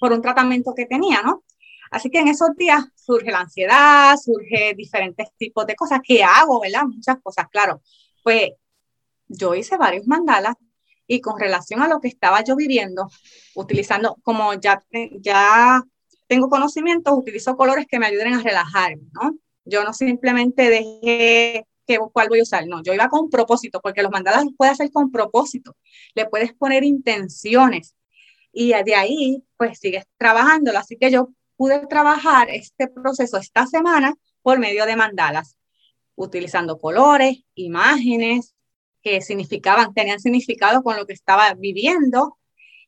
por 0.00 0.12
un 0.12 0.22
tratamiento 0.22 0.72
que 0.74 0.86
tenía, 0.86 1.20
¿no? 1.22 1.44
Así 1.90 2.10
que 2.10 2.20
en 2.20 2.28
esos 2.28 2.56
días 2.56 2.84
surge 2.94 3.30
la 3.30 3.40
ansiedad, 3.40 4.16
surge 4.16 4.74
diferentes 4.74 5.28
tipos 5.36 5.66
de 5.66 5.76
cosas 5.76 6.00
que 6.02 6.24
hago, 6.24 6.60
¿verdad? 6.60 6.84
Muchas 6.84 7.18
cosas, 7.22 7.46
claro. 7.50 7.82
Pues 8.24 8.52
yo 9.28 9.54
hice 9.54 9.76
varios 9.76 10.06
mandalas 10.06 10.54
y 11.06 11.20
con 11.20 11.38
relación 11.38 11.82
a 11.82 11.88
lo 11.88 12.00
que 12.00 12.08
estaba 12.08 12.42
yo 12.42 12.56
viviendo, 12.56 13.08
utilizando, 13.54 14.16
como 14.22 14.54
ya, 14.54 14.82
ya 15.20 15.82
tengo 16.26 16.48
conocimientos, 16.48 17.14
utilizo 17.16 17.56
colores 17.56 17.86
que 17.88 17.98
me 17.98 18.06
ayuden 18.06 18.34
a 18.34 18.42
relajarme, 18.42 19.04
¿no? 19.12 19.36
Yo 19.64 19.84
no 19.84 19.92
simplemente 19.92 20.68
dejé 20.70 21.66
que 21.86 21.98
cuál 22.12 22.28
voy 22.28 22.40
a 22.40 22.42
usar, 22.42 22.66
no, 22.66 22.82
yo 22.82 22.92
iba 22.92 23.08
con 23.08 23.30
propósito, 23.30 23.80
porque 23.80 24.02
los 24.02 24.10
mandalas 24.10 24.44
los 24.44 24.54
puedes 24.56 24.72
hacer 24.72 24.90
con 24.90 25.12
propósito, 25.12 25.76
le 26.14 26.26
puedes 26.26 26.52
poner 26.52 26.82
intenciones 26.82 27.94
y 28.52 28.72
de 28.72 28.94
ahí 28.94 29.44
pues 29.56 29.78
sigues 29.78 30.04
trabajándolo, 30.16 30.78
así 30.78 30.96
que 30.96 31.10
yo 31.10 31.28
pude 31.56 31.86
trabajar 31.86 32.50
este 32.50 32.88
proceso 32.88 33.36
esta 33.36 33.66
semana 33.66 34.14
por 34.42 34.58
medio 34.58 34.84
de 34.86 34.96
mandalas, 34.96 35.56
utilizando 36.16 36.78
colores, 36.78 37.44
imágenes 37.54 38.55
que 39.06 39.20
significaban, 39.20 39.94
tenían 39.94 40.18
significado 40.18 40.82
con 40.82 40.96
lo 40.96 41.06
que 41.06 41.12
estaba 41.12 41.54
viviendo 41.54 42.38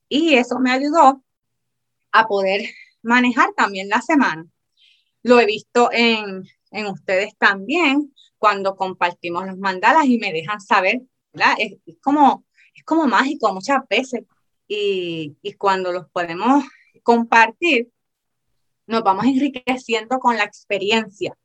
y 0.09 0.35
eso 0.35 0.59
me 0.59 0.72
ayudó 0.72 1.22
a 2.11 2.26
poder 2.26 2.62
manejar 3.02 3.50
también 3.57 3.88
la 3.88 4.02
semana. 4.02 4.44
Lo 5.22 5.38
he 5.38 5.46
visto 5.46 5.90
en, 5.92 6.42
en 6.72 6.87
ustedes 6.87 7.37
también 7.38 8.12
cuando 8.37 8.74
compartimos 8.74 9.46
los 9.46 9.59
mandalas 9.59 10.07
y 10.07 10.18
me 10.18 10.33
dejan 10.33 10.61
saber, 10.61 11.02
¿verdad? 11.33 11.54
Es, 11.57 11.74
como, 12.02 12.44
es 12.74 12.83
como 12.83 13.07
mágico 13.07 13.54
muchas 13.54 13.78
veces 13.88 14.24
y, 14.66 15.37
y 15.40 15.52
cuando 15.52 15.92
los 15.92 16.11
podemos 16.11 16.64
compartir, 17.04 17.92
nos 18.88 19.04
vamos 19.04 19.24
enriqueciendo 19.24 20.18
con 20.18 20.37
la 20.37 20.42
experiencia. 20.42 21.38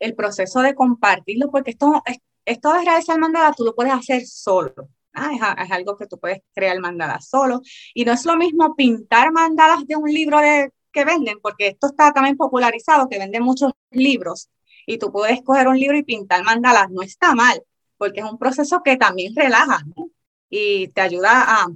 El 0.00 0.16
proceso 0.16 0.60
de 0.60 0.74
compartirlo, 0.74 1.52
porque 1.52 1.70
esto, 1.70 2.02
esto 2.44 2.72
de 2.72 2.84
realizar 2.84 3.18
mandala 3.18 3.52
tú 3.52 3.64
lo 3.64 3.74
puedes 3.74 3.92
hacer 3.92 4.26
solo. 4.26 4.88
Ah, 5.14 5.30
es, 5.32 5.64
es, 5.64 5.70
algo 5.70 5.96
que 5.96 6.06
tú 6.06 6.18
puedes 6.18 6.40
crear 6.54 6.78
mandalas 6.80 7.28
solo. 7.28 7.60
Y 7.94 8.04
no 8.04 8.12
es 8.12 8.24
lo 8.24 8.36
mismo 8.36 8.74
pintar 8.74 9.32
mandalas 9.32 9.86
de 9.86 9.96
un 9.96 10.10
libro 10.10 10.40
de, 10.40 10.70
que 10.92 11.04
venden, 11.04 11.38
porque 11.40 11.68
esto 11.68 11.88
está 11.88 12.12
también 12.12 12.36
popularizado, 12.36 13.08
que 13.08 13.18
venden 13.18 13.42
muchos 13.42 13.72
libros. 13.90 14.48
Y 14.86 14.98
tú 14.98 15.12
puedes 15.12 15.42
coger 15.42 15.68
un 15.68 15.78
libro 15.78 15.96
y 15.98 16.02
pintar 16.02 16.42
mandalas. 16.44 16.90
No 16.90 17.02
está 17.02 17.34
mal, 17.34 17.62
porque 17.98 18.20
es 18.20 18.26
un 18.26 18.38
proceso 18.38 18.82
que 18.82 18.96
también 18.96 19.34
relaja 19.36 19.82
¿no? 19.96 20.10
y 20.48 20.88
te 20.88 21.02
ayuda 21.02 21.62
a 21.62 21.66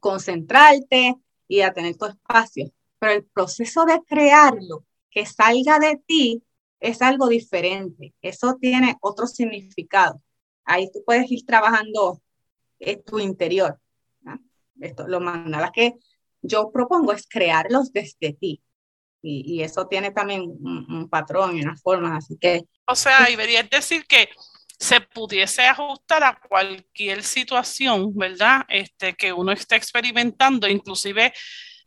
concentrarte 0.00 1.16
y 1.48 1.60
a 1.62 1.72
tener 1.72 1.96
tu 1.96 2.06
espacio 2.06 2.72
pero 3.02 3.14
el 3.14 3.24
proceso 3.24 3.84
de 3.84 4.00
crearlo, 4.04 4.84
que 5.10 5.26
salga 5.26 5.80
de 5.80 6.00
ti, 6.06 6.40
es 6.82 7.00
algo 7.00 7.28
diferente. 7.28 8.12
Eso 8.20 8.56
tiene 8.60 8.96
otro 9.00 9.26
significado. 9.26 10.20
Ahí 10.64 10.90
tú 10.92 11.02
puedes 11.06 11.30
ir 11.30 11.46
trabajando 11.46 12.20
en 12.80 13.02
tu 13.04 13.20
interior. 13.20 13.78
Esto, 14.80 15.06
lo 15.06 15.20
que 15.72 15.94
yo 16.42 16.72
propongo 16.72 17.12
es 17.12 17.26
crearlos 17.28 17.92
desde 17.92 18.32
ti. 18.32 18.62
Y, 19.22 19.44
y 19.46 19.62
eso 19.62 19.86
tiene 19.86 20.10
también 20.10 20.42
un, 20.42 20.86
un, 20.88 21.08
patrón 21.08 21.56
y 21.56 21.62
unas 21.62 21.80
formas, 21.80 22.24
así 22.24 22.36
que... 22.40 22.64
O 22.88 22.96
sea, 22.96 23.26
debería 23.26 23.62
decir 23.62 24.04
que 24.06 24.28
se 24.76 25.00
pudiese 25.00 25.62
ajustar 25.62 26.24
a 26.24 26.40
cualquier 26.40 27.22
situación, 27.22 28.12
¿verdad? 28.16 28.62
Este, 28.68 29.14
que 29.14 29.32
uno 29.32 29.52
esté 29.52 29.76
experimentando, 29.76 30.66
inclusive 30.66 31.32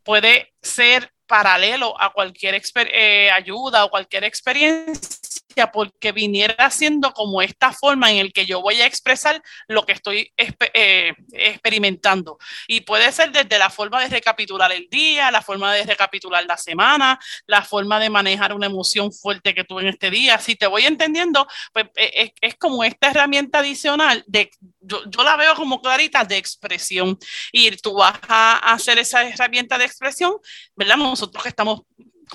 puede 0.06 0.54
ser 0.62 1.12
paralelo 1.28 2.00
a 2.02 2.12
cualquier 2.14 2.62
eh, 2.94 3.32
ayuda 3.32 3.86
o 3.86 3.90
cualquier 3.90 4.24
experiencia 4.24 5.25
porque 5.72 6.12
viniera 6.12 6.70
siendo 6.70 7.14
como 7.14 7.42
esta 7.42 7.72
forma 7.72 8.12
en 8.12 8.18
el 8.18 8.34
que 8.34 8.46
yo 8.46 8.62
voy 8.62 8.82
a 8.82 8.86
expresar 8.86 9.42
lo 9.68 9.86
que 9.86 9.94
estoy 9.94 10.32
eh, 10.38 11.14
experimentando. 11.32 12.38
Y 12.68 12.82
puede 12.82 13.12
ser 13.12 13.32
desde 13.32 13.58
la 13.58 13.70
forma 13.70 14.02
de 14.02 14.10
recapitular 14.10 14.72
el 14.72 14.88
día, 14.90 15.32
la 15.32 15.42
forma 15.42 15.74
de 15.74 15.84
recapitular 15.84 16.46
la 16.46 16.58
semana, 16.58 17.20
la 17.48 17.62
forma 17.64 18.00
de 18.00 18.10
manejar 18.10 18.54
una 18.54 18.68
emoción 18.68 19.12
fuerte 19.12 19.54
que 19.54 19.64
tuve 19.64 19.84
en 19.84 19.88
este 19.90 20.10
día. 20.10 20.38
Si 20.40 20.56
te 20.56 20.68
voy 20.68 20.86
entendiendo, 20.86 21.48
pues 21.74 21.86
eh, 21.96 22.34
es, 22.42 22.56
como 22.56 22.84
esta 22.84 23.10
herramienta 23.10 23.60
adicional 23.60 24.24
de, 24.28 24.50
yo, 24.82 25.02
yo, 25.10 25.24
la 25.24 25.36
veo 25.36 25.56
como 25.56 25.82
clarita 25.82 26.24
de 26.24 26.38
expresión 26.38 27.18
y 27.52 27.72
tú 27.78 27.96
vas 27.96 28.20
a 28.28 28.74
hacer 28.74 28.98
esa 28.98 29.24
herramienta 29.28 29.78
de 29.78 29.86
expresión, 29.86 30.34
¿verdad? 30.76 30.98
Nosotros 30.98 31.44
que 31.44 31.50
estamos 31.50 31.82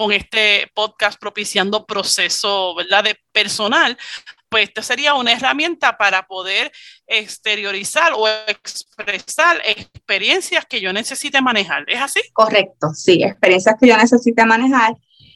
con 0.00 0.12
este 0.12 0.66
podcast 0.72 1.20
propiciando 1.20 1.84
proceso, 1.84 2.74
¿verdad? 2.74 3.04
De 3.04 3.18
personal, 3.32 3.98
pues 4.48 4.68
esta 4.68 4.82
sería 4.82 5.12
una 5.12 5.32
herramienta 5.32 5.98
para 5.98 6.26
poder 6.26 6.72
exteriorizar 7.06 8.14
o 8.16 8.26
expresar 8.46 9.60
experiencias 9.62 10.64
que 10.64 10.80
yo 10.80 10.90
necesite 10.94 11.42
manejar. 11.42 11.84
¿Es 11.86 12.00
así? 12.00 12.22
Correcto, 12.32 12.94
sí, 12.94 13.22
experiencias 13.22 13.76
que 13.78 13.88
yo 13.88 13.96
necesite 13.98 14.42
manejar 14.46 14.94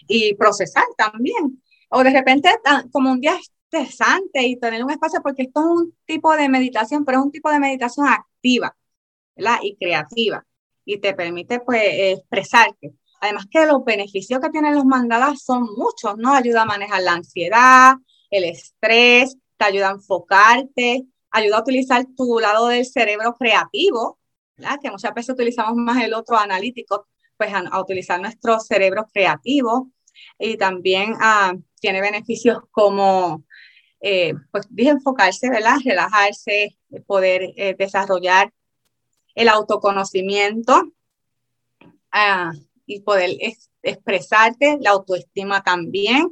y 0.08 0.34
procesar 0.34 0.84
también. 0.96 1.62
O 1.90 2.02
de 2.02 2.10
repente, 2.10 2.48
como 2.90 3.12
un 3.12 3.20
día 3.20 3.38
estresante 3.38 4.44
y 4.44 4.58
tener 4.58 4.82
un 4.82 4.92
espacio, 4.92 5.20
porque 5.22 5.42
esto 5.42 5.60
es 5.60 5.66
un 5.66 5.94
tipo 6.06 6.34
de 6.34 6.48
meditación, 6.48 7.04
pero 7.04 7.18
es 7.18 7.24
un 7.24 7.32
tipo 7.32 7.50
de 7.50 7.60
meditación 7.60 8.08
activa, 8.08 8.74
¿verdad? 9.36 9.58
Y 9.62 9.76
creativa. 9.76 10.42
Y 10.86 11.00
te 11.00 11.12
permite, 11.12 11.60
pues, 11.60 11.82
expresarte. 11.84 12.94
Además 13.24 13.46
que 13.50 13.64
los 13.64 13.82
beneficios 13.86 14.38
que 14.38 14.50
tienen 14.50 14.74
los 14.74 14.84
mandalas 14.84 15.42
son 15.42 15.62
muchos, 15.78 16.18
¿no? 16.18 16.34
Ayuda 16.34 16.62
a 16.62 16.66
manejar 16.66 17.00
la 17.02 17.14
ansiedad, 17.14 17.94
el 18.28 18.44
estrés, 18.44 19.38
te 19.56 19.64
ayuda 19.64 19.88
a 19.88 19.92
enfocarte, 19.92 21.06
ayuda 21.30 21.56
a 21.56 21.60
utilizar 21.62 22.04
tu 22.14 22.38
lado 22.38 22.68
del 22.68 22.84
cerebro 22.84 23.34
creativo, 23.34 24.18
¿verdad? 24.58 24.78
Que 24.82 24.90
muchas 24.90 25.14
veces 25.14 25.32
utilizamos 25.32 25.74
más 25.74 26.04
el 26.04 26.12
otro 26.12 26.36
analítico, 26.36 27.08
pues 27.38 27.50
a, 27.54 27.80
utilizar 27.80 28.20
nuestro 28.20 28.60
cerebro 28.60 29.06
creativo. 29.10 29.90
Y 30.38 30.58
también 30.58 31.14
ah, 31.18 31.54
tiene 31.80 32.02
beneficios 32.02 32.58
como, 32.72 33.42
eh, 34.00 34.34
pues 34.50 34.66
dije 34.68 34.90
enfocarse, 34.90 35.48
¿verdad? 35.48 35.78
Relajarse, 35.82 36.76
poder 37.06 37.54
eh, 37.56 37.74
desarrollar 37.78 38.52
el 39.34 39.48
autoconocimiento. 39.48 40.92
Ah, 42.12 42.52
y 42.86 43.00
poder 43.00 43.30
expresarte, 43.82 44.78
la 44.80 44.90
autoestima 44.90 45.62
también, 45.62 46.30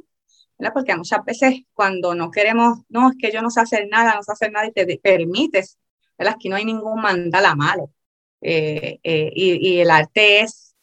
¿verdad? 0.57 0.73
Porque 0.73 0.95
muchas 0.95 1.23
veces 1.25 1.61
cuando 1.73 2.15
no 2.15 2.31
queremos, 2.31 2.79
no, 2.89 3.09
es 3.09 3.17
que 3.19 3.31
yo 3.31 3.41
no 3.41 3.49
sé 3.49 3.61
hacer 3.61 3.87
nada, 3.89 4.15
no 4.15 4.23
sé 4.23 4.31
hacer 4.31 4.51
nada 4.51 4.67
y 4.67 4.71
te 4.71 4.97
permites, 4.97 5.79
¿verdad? 6.17 6.35
Aquí 6.35 6.49
no 6.49 6.55
hay 6.55 6.65
ningún 6.65 7.01
mandala 7.01 7.55
malo. 7.55 7.91
Eh, 8.41 8.99
eh, 9.03 9.31
y, 9.33 9.69
y, 9.69 9.79
el 9.79 9.89
arte 9.89 10.41
es, 10.41 10.75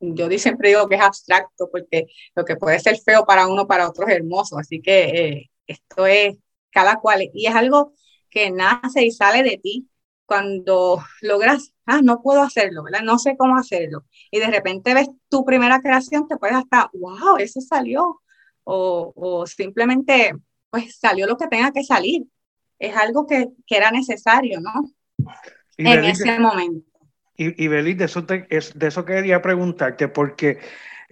yo 0.00 0.28
siempre 0.38 0.70
digo 0.70 0.88
que 0.88 0.96
es 0.96 1.02
abstracto, 1.02 1.68
porque 1.70 2.06
lo 2.34 2.44
que 2.44 2.56
puede 2.56 2.80
ser 2.80 2.98
feo 2.98 3.24
para 3.26 3.46
uno, 3.46 3.66
para 3.66 3.88
otro 3.88 4.06
es 4.06 4.14
hermoso. 4.14 4.58
Así 4.58 4.80
que 4.80 5.02
eh, 5.04 5.50
esto 5.66 6.06
es 6.06 6.36
cada 6.70 6.96
cual, 7.00 7.30
y 7.32 7.46
es 7.46 7.54
algo 7.54 7.92
que 8.30 8.50
nace 8.50 9.04
y 9.04 9.12
sale 9.12 9.42
de 9.42 9.58
ti 9.58 9.88
cuando 10.26 11.02
logras, 11.20 11.72
ah, 11.86 12.00
no 12.02 12.22
puedo 12.22 12.42
hacerlo, 12.42 12.82
¿verdad? 12.82 13.02
No 13.02 13.18
sé 13.18 13.36
cómo 13.36 13.56
hacerlo. 13.56 14.04
Y 14.30 14.38
de 14.38 14.46
repente 14.46 14.94
ves 14.94 15.08
tu 15.28 15.44
primera 15.44 15.80
creación, 15.80 16.28
te 16.28 16.36
puedes 16.36 16.56
hasta, 16.56 16.90
wow, 16.94 17.36
eso 17.38 17.60
salió. 17.60 18.20
O, 18.66 19.12
o 19.14 19.46
simplemente, 19.46 20.34
pues 20.70 20.98
salió 20.98 21.26
lo 21.26 21.36
que 21.36 21.48
tenga 21.48 21.70
que 21.70 21.84
salir. 21.84 22.24
Es 22.78 22.96
algo 22.96 23.26
que, 23.26 23.48
que 23.66 23.76
era 23.76 23.90
necesario, 23.90 24.60
¿no? 24.60 24.72
Y 25.76 25.86
en 25.86 26.04
ese 26.04 26.38
momento. 26.38 26.86
Y, 27.36 27.62
y 27.62 27.68
Belis, 27.68 27.98
de 27.98 28.04
eso, 28.04 28.24
es, 28.48 28.78
de 28.78 28.86
eso 28.86 29.04
quería 29.04 29.42
preguntarte, 29.42 30.08
porque 30.08 30.60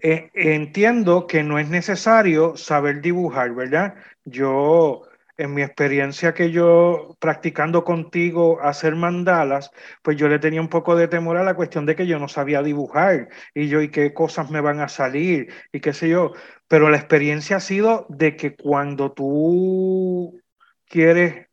eh, 0.03 0.31
entiendo 0.35 1.27
que 1.27 1.43
no 1.43 1.59
es 1.59 1.69
necesario 1.69 2.57
saber 2.57 3.03
dibujar, 3.03 3.55
¿verdad? 3.55 3.95
Yo 4.25 5.03
en 5.37 5.55
mi 5.55 5.63
experiencia 5.63 6.35
que 6.35 6.51
yo 6.51 7.17
practicando 7.19 7.85
contigo 7.85 8.61
hacer 8.63 8.97
mandalas, 8.97 9.71
pues 10.03 10.17
yo 10.17 10.29
le 10.29 10.39
tenía 10.39 10.61
un 10.61 10.69
poco 10.69 10.97
de 10.97 11.09
temor 11.09 11.37
a 11.37 11.45
la 11.45 11.55
cuestión 11.55 11.87
de 11.87 11.97
que 11.97 12.07
yo 12.07 12.19
no 12.19 12.29
sabía 12.29 12.63
dibujar 12.63 13.29
y 13.55 13.69
yo 13.69 13.81
y 13.81 13.91
qué 13.91 14.13
cosas 14.15 14.51
me 14.51 14.61
van 14.61 14.81
a 14.81 14.89
salir 14.89 15.53
y 15.73 15.81
qué 15.81 15.93
sé 15.93 16.09
yo. 16.09 16.33
Pero 16.69 16.91
la 16.91 16.97
experiencia 16.99 17.57
ha 17.57 17.61
sido 17.61 18.07
de 18.09 18.37
que 18.37 18.55
cuando 18.57 19.13
tú 19.13 20.41
quieres, 20.87 21.49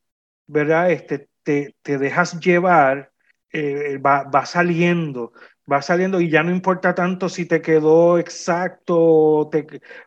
¿verdad? 0.48 0.92
Este, 0.92 1.30
te, 1.44 1.76
te 1.82 1.98
dejas 1.98 2.39
llevar, 2.39 3.12
eh, 3.52 3.98
va, 3.98 4.24
va, 4.24 4.46
saliendo, 4.46 5.34
va 5.72 5.82
saliendo 5.82 6.20
y 6.20 6.30
ya 6.30 6.44
no 6.44 6.52
importa 6.52 6.96
tanto 6.96 7.30
si 7.30 7.46
te 7.46 7.62
quedó 7.62 8.18
exacto 8.18 9.50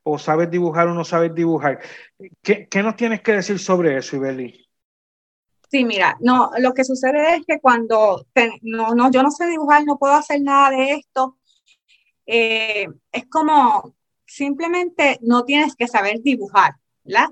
o, 0.04 0.18
sabes 0.18 0.50
dibujar 0.50 0.88
o 0.88 0.94
no 0.94 1.04
sabes 1.04 1.34
dibujar. 1.34 1.80
¿Qué, 2.42 2.68
¿Qué, 2.68 2.82
nos 2.82 2.96
tienes 2.96 3.22
que 3.22 3.32
decir 3.32 3.58
sobre 3.58 3.96
eso, 3.96 4.16
Ibeli? 4.16 4.68
Sí, 5.70 5.84
mira, 5.84 6.18
no, 6.20 6.50
lo 6.58 6.74
que 6.74 6.84
sucede 6.84 7.36
es 7.36 7.46
que 7.46 7.58
cuando 7.58 8.26
no, 8.62 8.94
no, 8.94 9.10
yo 9.10 9.22
no 9.22 9.30
sé 9.30 9.46
dibujar, 9.46 9.84
no 9.84 9.98
puedo 9.98 10.12
hacer 10.12 10.42
nada 10.42 10.70
de 10.70 10.92
esto, 10.92 11.38
eh, 12.26 12.88
es 13.10 13.26
como 13.30 13.94
simplemente 14.26 15.18
no 15.22 15.44
tienes 15.44 15.74
que 15.74 15.88
saber 15.88 16.20
dibujar, 16.20 16.74
¿verdad? 17.04 17.30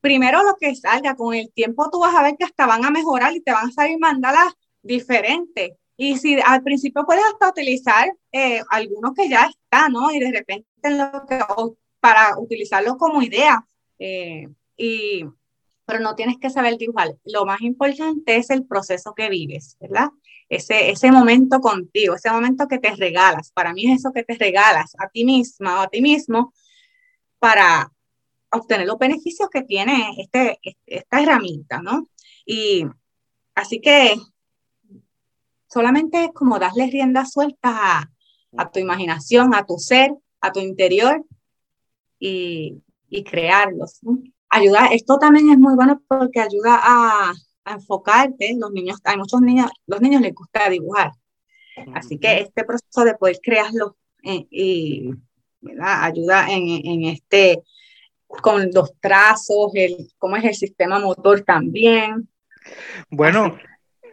Primero 0.00 0.42
lo 0.42 0.56
que 0.56 0.74
salga, 0.74 1.16
con 1.16 1.34
el 1.34 1.52
tiempo 1.52 1.90
tú 1.90 2.00
vas 2.00 2.14
a 2.14 2.22
ver 2.22 2.36
que 2.36 2.44
hasta 2.44 2.66
van 2.66 2.84
a 2.84 2.90
mejorar 2.90 3.34
y 3.34 3.40
te 3.40 3.52
van 3.52 3.68
a 3.68 3.72
salir 3.72 3.98
mandalas 3.98 4.54
diferentes. 4.82 5.72
Y 5.96 6.18
si 6.18 6.38
al 6.40 6.62
principio 6.62 7.04
puedes 7.06 7.24
hasta 7.24 7.48
utilizar 7.48 8.08
eh, 8.32 8.60
algunos 8.70 9.14
que 9.14 9.28
ya 9.28 9.46
están, 9.46 9.92
¿no? 9.92 10.10
Y 10.10 10.20
de 10.20 10.30
repente 10.30 10.66
lo 10.90 11.26
que, 11.26 11.40
para 12.00 12.38
utilizarlo 12.38 12.96
como 12.98 13.22
idea. 13.22 13.66
Eh, 13.98 14.46
y, 14.76 15.24
pero 15.86 16.00
no 16.00 16.14
tienes 16.14 16.36
que 16.38 16.50
saber 16.50 16.76
dibujar. 16.76 17.16
Lo 17.24 17.46
más 17.46 17.60
importante 17.62 18.36
es 18.36 18.50
el 18.50 18.66
proceso 18.66 19.14
que 19.14 19.30
vives, 19.30 19.76
¿verdad? 19.80 20.10
Ese, 20.48 20.90
ese 20.90 21.10
momento 21.10 21.60
contigo, 21.60 22.14
ese 22.14 22.30
momento 22.30 22.68
que 22.68 22.78
te 22.78 22.94
regalas. 22.94 23.52
Para 23.52 23.72
mí 23.72 23.90
es 23.90 24.00
eso 24.00 24.12
que 24.12 24.24
te 24.24 24.34
regalas 24.34 24.94
a 24.98 25.08
ti 25.08 25.24
misma 25.24 25.80
o 25.80 25.82
a 25.84 25.88
ti 25.88 26.02
mismo 26.02 26.52
para 27.38 27.90
obtener 28.50 28.86
los 28.86 28.98
beneficios 28.98 29.48
que 29.50 29.62
tiene 29.62 30.14
este, 30.18 30.58
esta 30.86 31.22
herramienta, 31.22 31.80
¿no? 31.80 32.08
Y 32.44 32.84
así 33.54 33.80
que 33.80 34.16
solamente 35.76 36.24
es 36.24 36.30
como 36.32 36.58
darle 36.58 36.86
rienda 36.86 37.26
suelta 37.26 38.10
a, 38.56 38.70
tu 38.70 38.80
imaginación, 38.80 39.54
a 39.54 39.66
tu 39.66 39.76
ser, 39.76 40.10
a 40.40 40.50
tu 40.50 40.60
interior 40.60 41.22
y, 42.18 42.82
y 43.10 43.22
crearlos. 43.22 44.00
Ayuda, 44.48 44.86
esto 44.86 45.18
también 45.18 45.50
es 45.50 45.58
muy 45.58 45.74
bueno 45.74 46.00
porque 46.08 46.40
ayuda 46.40 46.80
a, 46.82 47.34
enfocarte. 47.66 48.56
Los 48.58 48.72
niños, 48.72 49.00
hay 49.04 49.18
muchos 49.18 49.42
niños, 49.42 49.70
los 49.86 50.00
niños 50.00 50.22
les 50.22 50.32
gusta 50.32 50.70
dibujar. 50.70 51.10
Así 51.92 52.16
que 52.16 52.40
este 52.40 52.64
proceso 52.64 53.04
de 53.04 53.14
poder 53.14 53.38
crearlo 53.42 53.98
eh, 54.22 54.46
y 54.50 55.10
ayuda 55.78 56.46
en, 56.48 56.68
en, 56.86 57.04
este, 57.04 57.62
con 58.26 58.70
los 58.72 58.98
trazos, 58.98 59.72
el, 59.74 60.08
cómo 60.16 60.36
es 60.36 60.44
el 60.44 60.54
sistema 60.54 60.98
motor 61.00 61.42
también. 61.42 62.30
Bueno, 63.10 63.58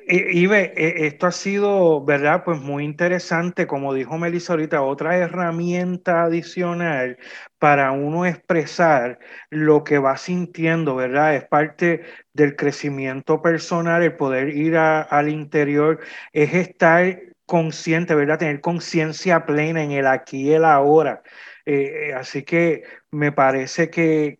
Ibe, 0.07 0.73
e, 0.75 1.07
esto 1.07 1.27
ha 1.27 1.31
sido, 1.31 2.03
¿verdad? 2.03 2.43
Pues 2.43 2.59
muy 2.59 2.83
interesante, 2.83 3.67
como 3.67 3.93
dijo 3.93 4.17
Melissa 4.17 4.53
ahorita, 4.53 4.81
otra 4.81 5.17
herramienta 5.17 6.23
adicional 6.23 7.17
para 7.59 7.91
uno 7.91 8.25
expresar 8.25 9.19
lo 9.49 9.83
que 9.83 9.99
va 9.99 10.17
sintiendo, 10.17 10.95
¿verdad? 10.95 11.35
Es 11.35 11.45
parte 11.45 12.03
del 12.33 12.55
crecimiento 12.55 13.41
personal, 13.41 14.03
el 14.03 14.15
poder 14.15 14.49
ir 14.49 14.77
al 14.77 15.29
interior, 15.29 15.99
es 16.33 16.53
estar 16.53 17.19
consciente, 17.45 18.15
¿verdad? 18.15 18.39
Tener 18.39 18.61
conciencia 18.61 19.45
plena 19.45 19.83
en 19.83 19.91
el 19.91 20.07
aquí 20.07 20.49
y 20.49 20.53
el 20.53 20.65
ahora. 20.65 21.21
Eh, 21.65 22.10
eh, 22.10 22.13
así 22.13 22.43
que 22.43 22.84
me 23.12 23.32
parece 23.32 23.89
que, 23.89 24.39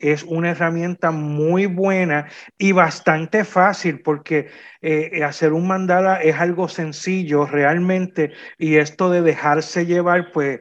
es 0.00 0.24
una 0.24 0.50
herramienta 0.50 1.10
muy 1.10 1.66
buena 1.66 2.26
y 2.56 2.72
bastante 2.72 3.44
fácil 3.44 4.00
porque 4.00 4.48
eh, 4.80 5.22
hacer 5.24 5.52
un 5.52 5.68
mandala 5.68 6.16
es 6.22 6.36
algo 6.36 6.68
sencillo 6.68 7.46
realmente 7.46 8.32
y 8.58 8.76
esto 8.76 9.10
de 9.10 9.22
dejarse 9.22 9.86
llevar 9.86 10.32
pues 10.32 10.60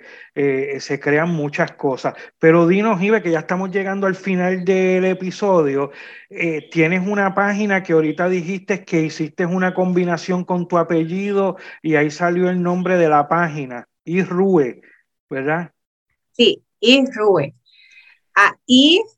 se 0.79 0.99
crean 0.99 1.29
muchas 1.29 1.71
cosas. 1.73 2.13
Pero 2.39 2.67
dinos, 2.67 3.01
Ibe, 3.01 3.21
que 3.23 3.31
ya 3.31 3.39
estamos 3.39 3.71
llegando 3.71 4.05
al 4.07 4.15
final 4.15 4.63
del 4.65 5.05
episodio. 5.05 5.91
tienes 6.71 7.07
una 7.07 7.33
página 7.33 7.81
que 7.83 7.93
ahorita 7.93 8.29
dijiste 8.29 8.83
que 8.85 9.01
hiciste 9.01 9.45
una 9.45 9.73
combinación 9.73 10.43
con 10.45 10.67
tu 10.67 10.77
apellido 10.77 11.57
y 11.81 11.95
ahí 11.95 12.11
salió 12.11 12.49
el 12.49 12.61
nombre 12.61 12.97
de 12.97 13.09
la 13.09 13.27
página, 13.27 13.87
Irrue, 14.05 14.81
¿verdad? 15.29 15.71
Sí, 16.37 16.63
Irrue. 16.79 17.55
A 18.35 18.55
I-R-U-H-E. 18.67 19.11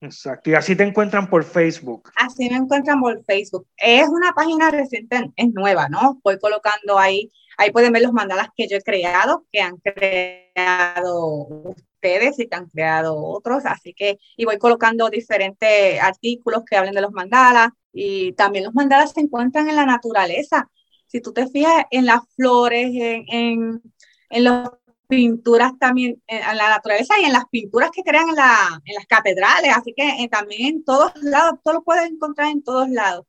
Exacto. 0.00 0.50
Y 0.50 0.54
así 0.54 0.76
te 0.76 0.84
encuentran 0.84 1.28
por 1.28 1.42
Facebook. 1.42 2.12
Así 2.14 2.48
me 2.48 2.56
encuentran 2.56 3.00
por 3.00 3.24
Facebook. 3.24 3.66
Es 3.76 4.08
una 4.08 4.32
página 4.32 4.70
reciente, 4.70 5.32
es 5.34 5.52
nueva, 5.52 5.88
¿no? 5.88 6.20
Voy 6.22 6.38
colocando 6.38 6.96
ahí, 6.96 7.32
ahí 7.56 7.72
pueden 7.72 7.92
ver 7.92 8.02
los 8.02 8.12
mandalas 8.12 8.50
que 8.56 8.68
yo 8.68 8.76
he 8.76 8.82
creado, 8.82 9.44
que 9.50 9.60
han 9.60 9.78
creado 9.78 11.48
ustedes 11.64 12.38
y 12.38 12.46
que 12.46 12.54
han 12.54 12.68
creado 12.68 13.16
otros. 13.16 13.64
Así 13.66 13.92
que, 13.94 14.20
y 14.36 14.44
voy 14.44 14.58
colocando 14.58 15.10
diferentes 15.10 16.00
artículos 16.00 16.62
que 16.64 16.76
hablen 16.76 16.94
de 16.94 17.00
los 17.02 17.10
mandalas. 17.10 17.70
Y 17.92 18.32
también 18.34 18.64
los 18.66 18.74
mandalas 18.74 19.12
se 19.12 19.20
encuentran 19.22 19.68
en 19.68 19.74
la 19.74 19.86
naturaleza. 19.86 20.70
Si 21.08 21.20
tú 21.20 21.32
te 21.32 21.48
fijas 21.48 21.86
en 21.90 22.06
las 22.06 22.20
flores, 22.36 22.90
en 22.94 23.24
en 23.28 23.82
las 24.30 24.70
pinturas 25.08 25.72
también, 25.78 26.22
en 26.26 26.56
la 26.56 26.68
naturaleza 26.68 27.14
y 27.20 27.24
en 27.24 27.32
las 27.32 27.46
pinturas 27.50 27.90
que 27.90 28.02
crean 28.02 28.28
en, 28.28 28.36
la, 28.36 28.80
en 28.84 28.94
las 28.94 29.06
catedrales, 29.06 29.74
así 29.74 29.94
que 29.96 30.22
eh, 30.22 30.28
también 30.28 30.76
en 30.76 30.84
todos 30.84 31.12
lados, 31.22 31.58
todo 31.64 31.74
lo 31.74 31.82
puedes 31.82 32.10
encontrar 32.10 32.50
en 32.50 32.62
todos 32.62 32.88
lados. 32.90 33.26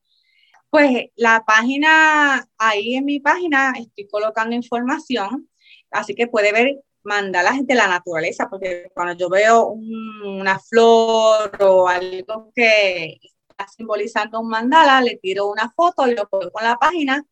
Pues 0.69 1.07
la 1.15 1.43
página, 1.45 2.47
ahí 2.57 2.95
en 2.95 3.05
mi 3.05 3.19
página 3.19 3.73
estoy 3.77 4.07
colocando 4.07 4.55
información, 4.55 5.49
así 5.91 6.13
que 6.13 6.27
puede 6.27 6.51
ver 6.51 6.81
mandalas 7.03 7.65
de 7.65 7.75
la 7.75 7.87
naturaleza, 7.87 8.49
porque 8.49 8.91
cuando 8.93 9.15
yo 9.15 9.29
veo 9.29 9.67
una 9.69 10.59
flor 10.59 11.51
o 11.61 11.87
algo 11.87 12.51
que 12.53 13.17
está 13.49 13.67
simbolizando 13.67 14.39
un 14.41 14.49
mandala, 14.49 15.01
le 15.01 15.17
tiro 15.17 15.47
una 15.47 15.71
foto 15.71 16.07
y 16.07 16.15
lo 16.15 16.27
pongo 16.27 16.51
en 16.59 16.65
la 16.65 16.77
página 16.77 17.25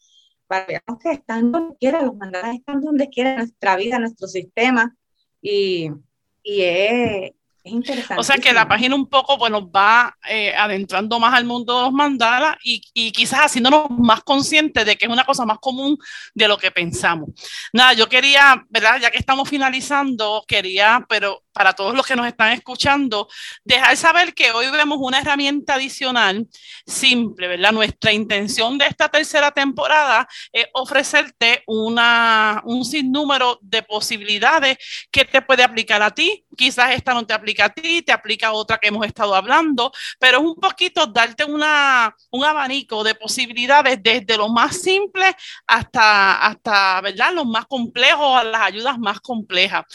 para 0.48 0.66
que 0.66 0.80
que 1.02 1.12
están 1.12 1.52
donde 1.52 1.76
quiera, 1.78 2.02
los 2.02 2.16
mandalas 2.16 2.56
están 2.56 2.82
donde 2.82 3.10
quiera, 3.10 3.38
nuestra 3.38 3.76
vida, 3.76 4.00
nuestro 4.00 4.28
sistema, 4.28 4.96
y, 5.42 5.92
y 6.44 6.62
es, 6.62 7.32
o 8.18 8.24
sea 8.24 8.38
que 8.38 8.54
la 8.54 8.68
página 8.68 8.96
un 8.96 9.08
poco, 9.08 9.38
bueno, 9.38 9.70
va 9.70 10.16
eh, 10.30 10.54
adentrando 10.56 11.20
más 11.20 11.34
al 11.34 11.46
mundo 11.46 11.78
de 11.78 11.84
los 11.84 11.94
mandalas 11.94 12.56
y, 12.64 12.82
y, 12.94 13.12
quizás 13.12 13.42
haciéndonos 13.42 13.90
más 13.90 14.24
conscientes 14.24 14.86
de 14.86 14.96
que 14.96 15.06
es 15.06 15.12
una 15.12 15.26
cosa 15.26 15.46
más 15.46 15.60
común 15.60 15.98
de 16.34 16.48
lo 16.48 16.58
que 16.58 16.72
pensamos. 16.72 17.30
Nada, 17.74 17.94
yo 17.94 18.08
quería, 18.08 18.66
¿verdad? 18.70 19.00
Ya 19.02 19.12
que 19.12 19.18
estamos 19.18 19.50
finalizando, 19.50 20.44
quería, 20.48 21.06
pero 21.10 21.44
para 21.58 21.74
todos 21.74 21.96
los 21.96 22.06
que 22.06 22.16
nos 22.16 22.28
están 22.28 22.52
escuchando, 22.54 23.28
dejar 23.64 23.98
saber 23.98 24.36
que 24.36 24.52
hoy 24.52 24.70
vemos 24.70 25.00
una 25.02 25.22
herramienta 25.22 25.74
adicional 25.74 26.48
simple, 26.86 27.48
¿verdad? 27.48 27.72
Nuestra 27.72 28.12
intención 28.14 28.78
de 28.78 28.86
esta 28.86 29.10
tercera 29.10 29.50
temporada 29.50 30.28
es 30.54 30.68
ofrecerte 30.74 31.64
una, 31.66 32.62
un 32.64 32.86
sinnúmero 32.86 33.58
de 33.64 33.82
posibilidades 33.82 34.78
que 35.10 35.26
te 35.26 35.42
puede 35.42 35.64
aplicar 35.64 36.00
a 36.04 36.12
ti. 36.12 36.46
Quizás 36.56 36.92
esta 36.92 37.16
no 37.16 37.26
te 37.26 37.34
aplica 37.34 37.66
a 37.66 37.70
ti, 37.70 38.04
te 38.04 38.12
aplica 38.12 38.50
a 38.50 38.54
otra 38.54 38.78
que 38.78 38.90
hemos 38.90 39.06
estado 39.08 39.34
hablando, 39.34 39.92
pero 40.20 40.38
es 40.38 40.44
un 40.44 40.56
poquito 40.56 41.08
darte 41.08 41.44
una, 41.44 42.16
un 42.30 42.46
abanico 42.46 43.04
de 43.04 43.16
posibilidades 43.16 43.98
desde 44.04 44.38
lo 44.38 44.48
más 44.50 44.80
simple 44.80 45.36
hasta, 45.66 46.38
hasta, 46.38 47.02
¿verdad? 47.02 47.34
Los 47.34 47.48
más 47.48 47.66
complejos, 47.66 48.40
a 48.40 48.44
las 48.44 48.62
ayudas 48.62 49.00
más 49.00 49.20
complejas. 49.22 49.86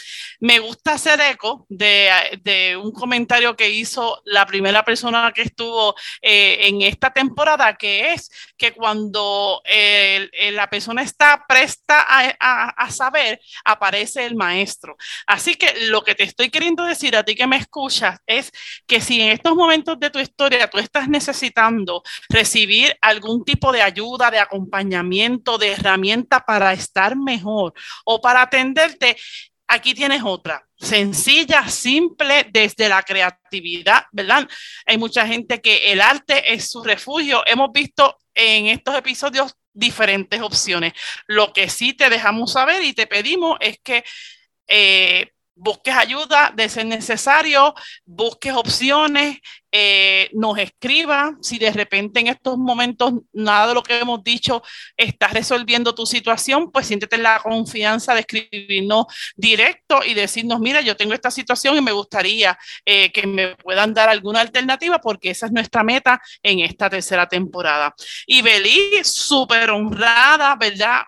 Me 0.41 0.59
gusta 0.59 0.93
hacer 0.95 1.21
eco 1.21 1.52
de, 1.69 2.77
un 2.81 2.91
comentario 2.91 3.55
que 3.55 3.69
hizo 3.69 4.21
la 4.25 4.45
primera 4.45 4.83
persona 4.83 5.31
que 5.33 5.43
estuvo 5.43 5.95
eh, 6.21 6.67
en 6.67 6.81
esta 6.81 7.11
temporada, 7.11 7.75
que 7.75 8.13
es 8.13 8.29
que 8.57 8.73
cuando 8.73 9.61
la 10.51 10.69
persona 10.69 11.01
está 11.01 11.45
presta 11.47 12.05
a, 12.39 12.91
saber, 12.91 13.39
aparece 13.65 14.25
el 14.25 14.35
maestro. 14.35 14.95
Así 15.27 15.55
que 15.55 15.87
lo 15.87 16.03
que 16.03 16.15
te 16.15 16.23
estoy 16.23 16.49
queriendo 16.49 16.83
decir 16.83 17.15
a 17.15 17.23
ti 17.23 17.35
que 17.35 17.47
me 17.47 17.57
escuchas 17.57 18.19
es 18.25 18.51
que 18.87 19.01
si 19.01 19.21
en 19.21 19.29
estos 19.29 19.55
momentos 19.55 19.99
de 19.99 20.09
tu 20.09 20.19
historia 20.19 20.69
tú 20.69 20.77
estás 20.77 21.07
necesitando 21.07 22.03
recibir 22.29 22.95
algún 23.01 23.43
tipo 23.43 23.71
de 23.71 23.81
ayuda, 23.81 24.31
de 24.31 24.39
acompañamiento, 24.39 25.57
de 25.57 25.73
herramienta 25.73 26.41
para 26.41 26.73
estar 26.73 27.15
mejor 27.15 27.73
o 28.05 28.21
para 28.21 28.41
atenderte, 28.43 29.17
aquí 29.73 29.93
tienes 29.93 30.21
otra, 30.23 30.65
sencilla, 30.77 31.67
simple, 31.67 32.47
desde 32.51 32.87
la 32.87 33.01
creatividad, 33.01 34.03
¿verdad? 34.11 34.47
Hay 34.85 34.97
mucha 34.97 35.25
gente 35.27 35.61
que 35.61 35.91
el 35.91 36.01
arte 36.01 36.53
es 36.53 36.69
su 36.69 36.83
refugio. 36.83 37.43
Hemos 37.45 37.71
visto 37.71 38.17
en 38.33 38.67
estos 38.67 38.95
episodios 38.95 39.55
diferentes 39.73 40.41
opciones. 40.41 40.93
Lo 41.27 41.51
que 41.53 41.69
sí 41.69 41.93
te 41.93 42.09
dejamos 42.09 42.53
saber 42.53 42.83
y 42.83 42.93
te 42.93 43.07
pedimos 43.07 43.57
es 43.59 43.79
que 43.83 44.03
eh, 44.67 45.31
busques 45.55 45.95
ayuda 45.95 46.51
de 46.55 46.69
ser 46.69 46.85
necesario, 46.85 47.73
busques 48.05 48.53
opciones, 48.53 49.39
eh, 49.75 50.29
nos 50.33 50.59
escriba. 50.59 51.35
Si 51.41 51.57
de 51.57 51.71
repente 51.71 52.19
en 52.19 52.27
estos 52.27 52.59
momentos 52.59 53.13
nada 53.33 53.69
de 53.69 53.73
lo 53.73 53.81
que 53.81 53.97
hemos 53.97 54.23
dicho 54.23 54.61
está 54.95 55.29
resolviendo 55.29 55.95
tu 55.95 56.05
situación, 56.05 56.71
pues 56.71 56.85
siéntete 56.85 57.17
la 57.17 57.39
confianza 57.39 58.13
de 58.13 58.19
escribirnos 58.19 59.07
directo 59.35 60.01
y 60.05 60.13
decirnos, 60.13 60.59
mira, 60.59 60.81
yo 60.81 60.95
tengo 60.95 61.15
esta 61.15 61.31
situación 61.31 61.75
y 61.75 61.81
me 61.81 61.91
gustaría 61.91 62.55
eh, 62.85 63.11
que 63.11 63.25
me 63.25 63.55
puedan 63.55 63.95
dar 63.95 64.09
alguna 64.09 64.41
alternativa 64.41 64.99
porque 64.99 65.31
esa 65.31 65.47
es 65.47 65.51
nuestra 65.51 65.83
meta 65.83 66.21
en 66.43 66.59
esta 66.59 66.87
tercera 66.87 67.27
temporada. 67.27 67.95
Y 68.27 68.43
Beli, 68.43 69.03
súper 69.03 69.71
honrada, 69.71 70.55
¿verdad? 70.55 71.01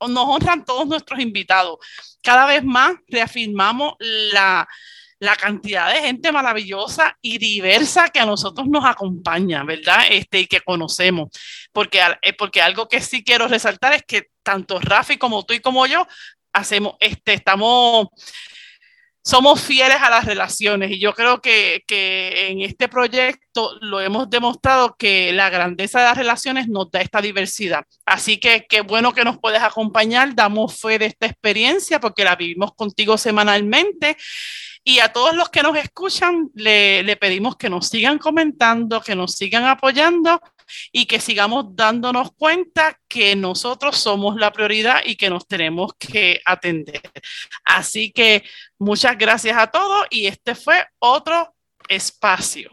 Nos 0.00 0.24
honran 0.26 0.64
todos 0.64 0.88
nuestros 0.88 1.20
invitados. 1.20 1.78
Cada 2.20 2.46
vez 2.46 2.64
más 2.64 2.96
reafirmamos 3.06 3.94
la 4.00 4.66
la 5.20 5.36
cantidad 5.36 5.92
de 5.92 6.00
gente 6.00 6.30
maravillosa 6.30 7.16
y 7.20 7.38
diversa 7.38 8.08
que 8.08 8.20
a 8.20 8.26
nosotros 8.26 8.68
nos 8.68 8.84
acompaña, 8.84 9.64
¿verdad? 9.64 10.06
Este, 10.10 10.40
y 10.40 10.46
que 10.46 10.60
conocemos. 10.60 11.28
Porque, 11.72 12.00
eh, 12.22 12.32
porque 12.32 12.62
algo 12.62 12.88
que 12.88 13.00
sí 13.00 13.24
quiero 13.24 13.48
resaltar 13.48 13.92
es 13.92 14.02
que 14.06 14.28
tanto 14.42 14.78
Rafi 14.80 15.18
como 15.18 15.44
tú 15.44 15.54
y 15.54 15.60
como 15.60 15.86
yo 15.86 16.06
hacemos, 16.52 16.94
este, 17.00 17.34
estamos, 17.34 18.08
somos 19.24 19.60
fieles 19.60 19.98
a 20.00 20.08
las 20.08 20.24
relaciones 20.24 20.92
y 20.92 21.00
yo 21.00 21.12
creo 21.12 21.40
que, 21.40 21.82
que 21.86 22.48
en 22.48 22.60
este 22.60 22.88
proyecto 22.88 23.76
lo 23.80 24.00
hemos 24.00 24.30
demostrado 24.30 24.94
que 24.96 25.32
la 25.32 25.50
grandeza 25.50 25.98
de 25.98 26.06
las 26.06 26.16
relaciones 26.16 26.68
nos 26.68 26.90
da 26.90 27.00
esta 27.00 27.20
diversidad. 27.20 27.84
Así 28.06 28.38
que 28.38 28.66
qué 28.68 28.82
bueno 28.82 29.12
que 29.12 29.24
nos 29.24 29.38
puedes 29.38 29.62
acompañar, 29.62 30.34
damos 30.34 30.80
fe 30.80 30.98
de 30.98 31.06
esta 31.06 31.26
experiencia 31.26 32.00
porque 32.00 32.24
la 32.24 32.36
vivimos 32.36 32.72
contigo 32.74 33.18
semanalmente 33.18 34.16
y 34.88 35.00
a 35.00 35.12
todos 35.12 35.36
los 35.36 35.50
que 35.50 35.62
nos 35.62 35.76
escuchan, 35.76 36.50
le, 36.54 37.14
pedimos 37.20 37.58
que 37.58 37.68
nos 37.68 37.88
sigan 37.88 38.16
comentando, 38.16 39.02
que 39.02 39.14
nos 39.14 39.34
sigan 39.34 39.66
apoyando 39.66 40.40
y 40.90 41.04
que 41.04 41.20
sigamos 41.20 41.76
dándonos 41.76 42.32
cuenta 42.32 42.98
que 43.06 43.36
nosotros 43.36 43.98
somos 43.98 44.36
la 44.36 44.50
prioridad 44.50 45.02
y 45.04 45.16
que 45.16 45.28
nos 45.28 45.46
tenemos 45.46 45.92
que 45.98 46.40
atender. 46.42 47.02
Así 47.64 48.12
que 48.12 48.44
muchas 48.78 49.18
gracias 49.18 49.58
a 49.58 49.66
todos 49.66 50.06
y 50.08 50.26
este 50.26 50.54
fue 50.54 50.82
otro 51.00 51.54
espacio. 51.86 52.70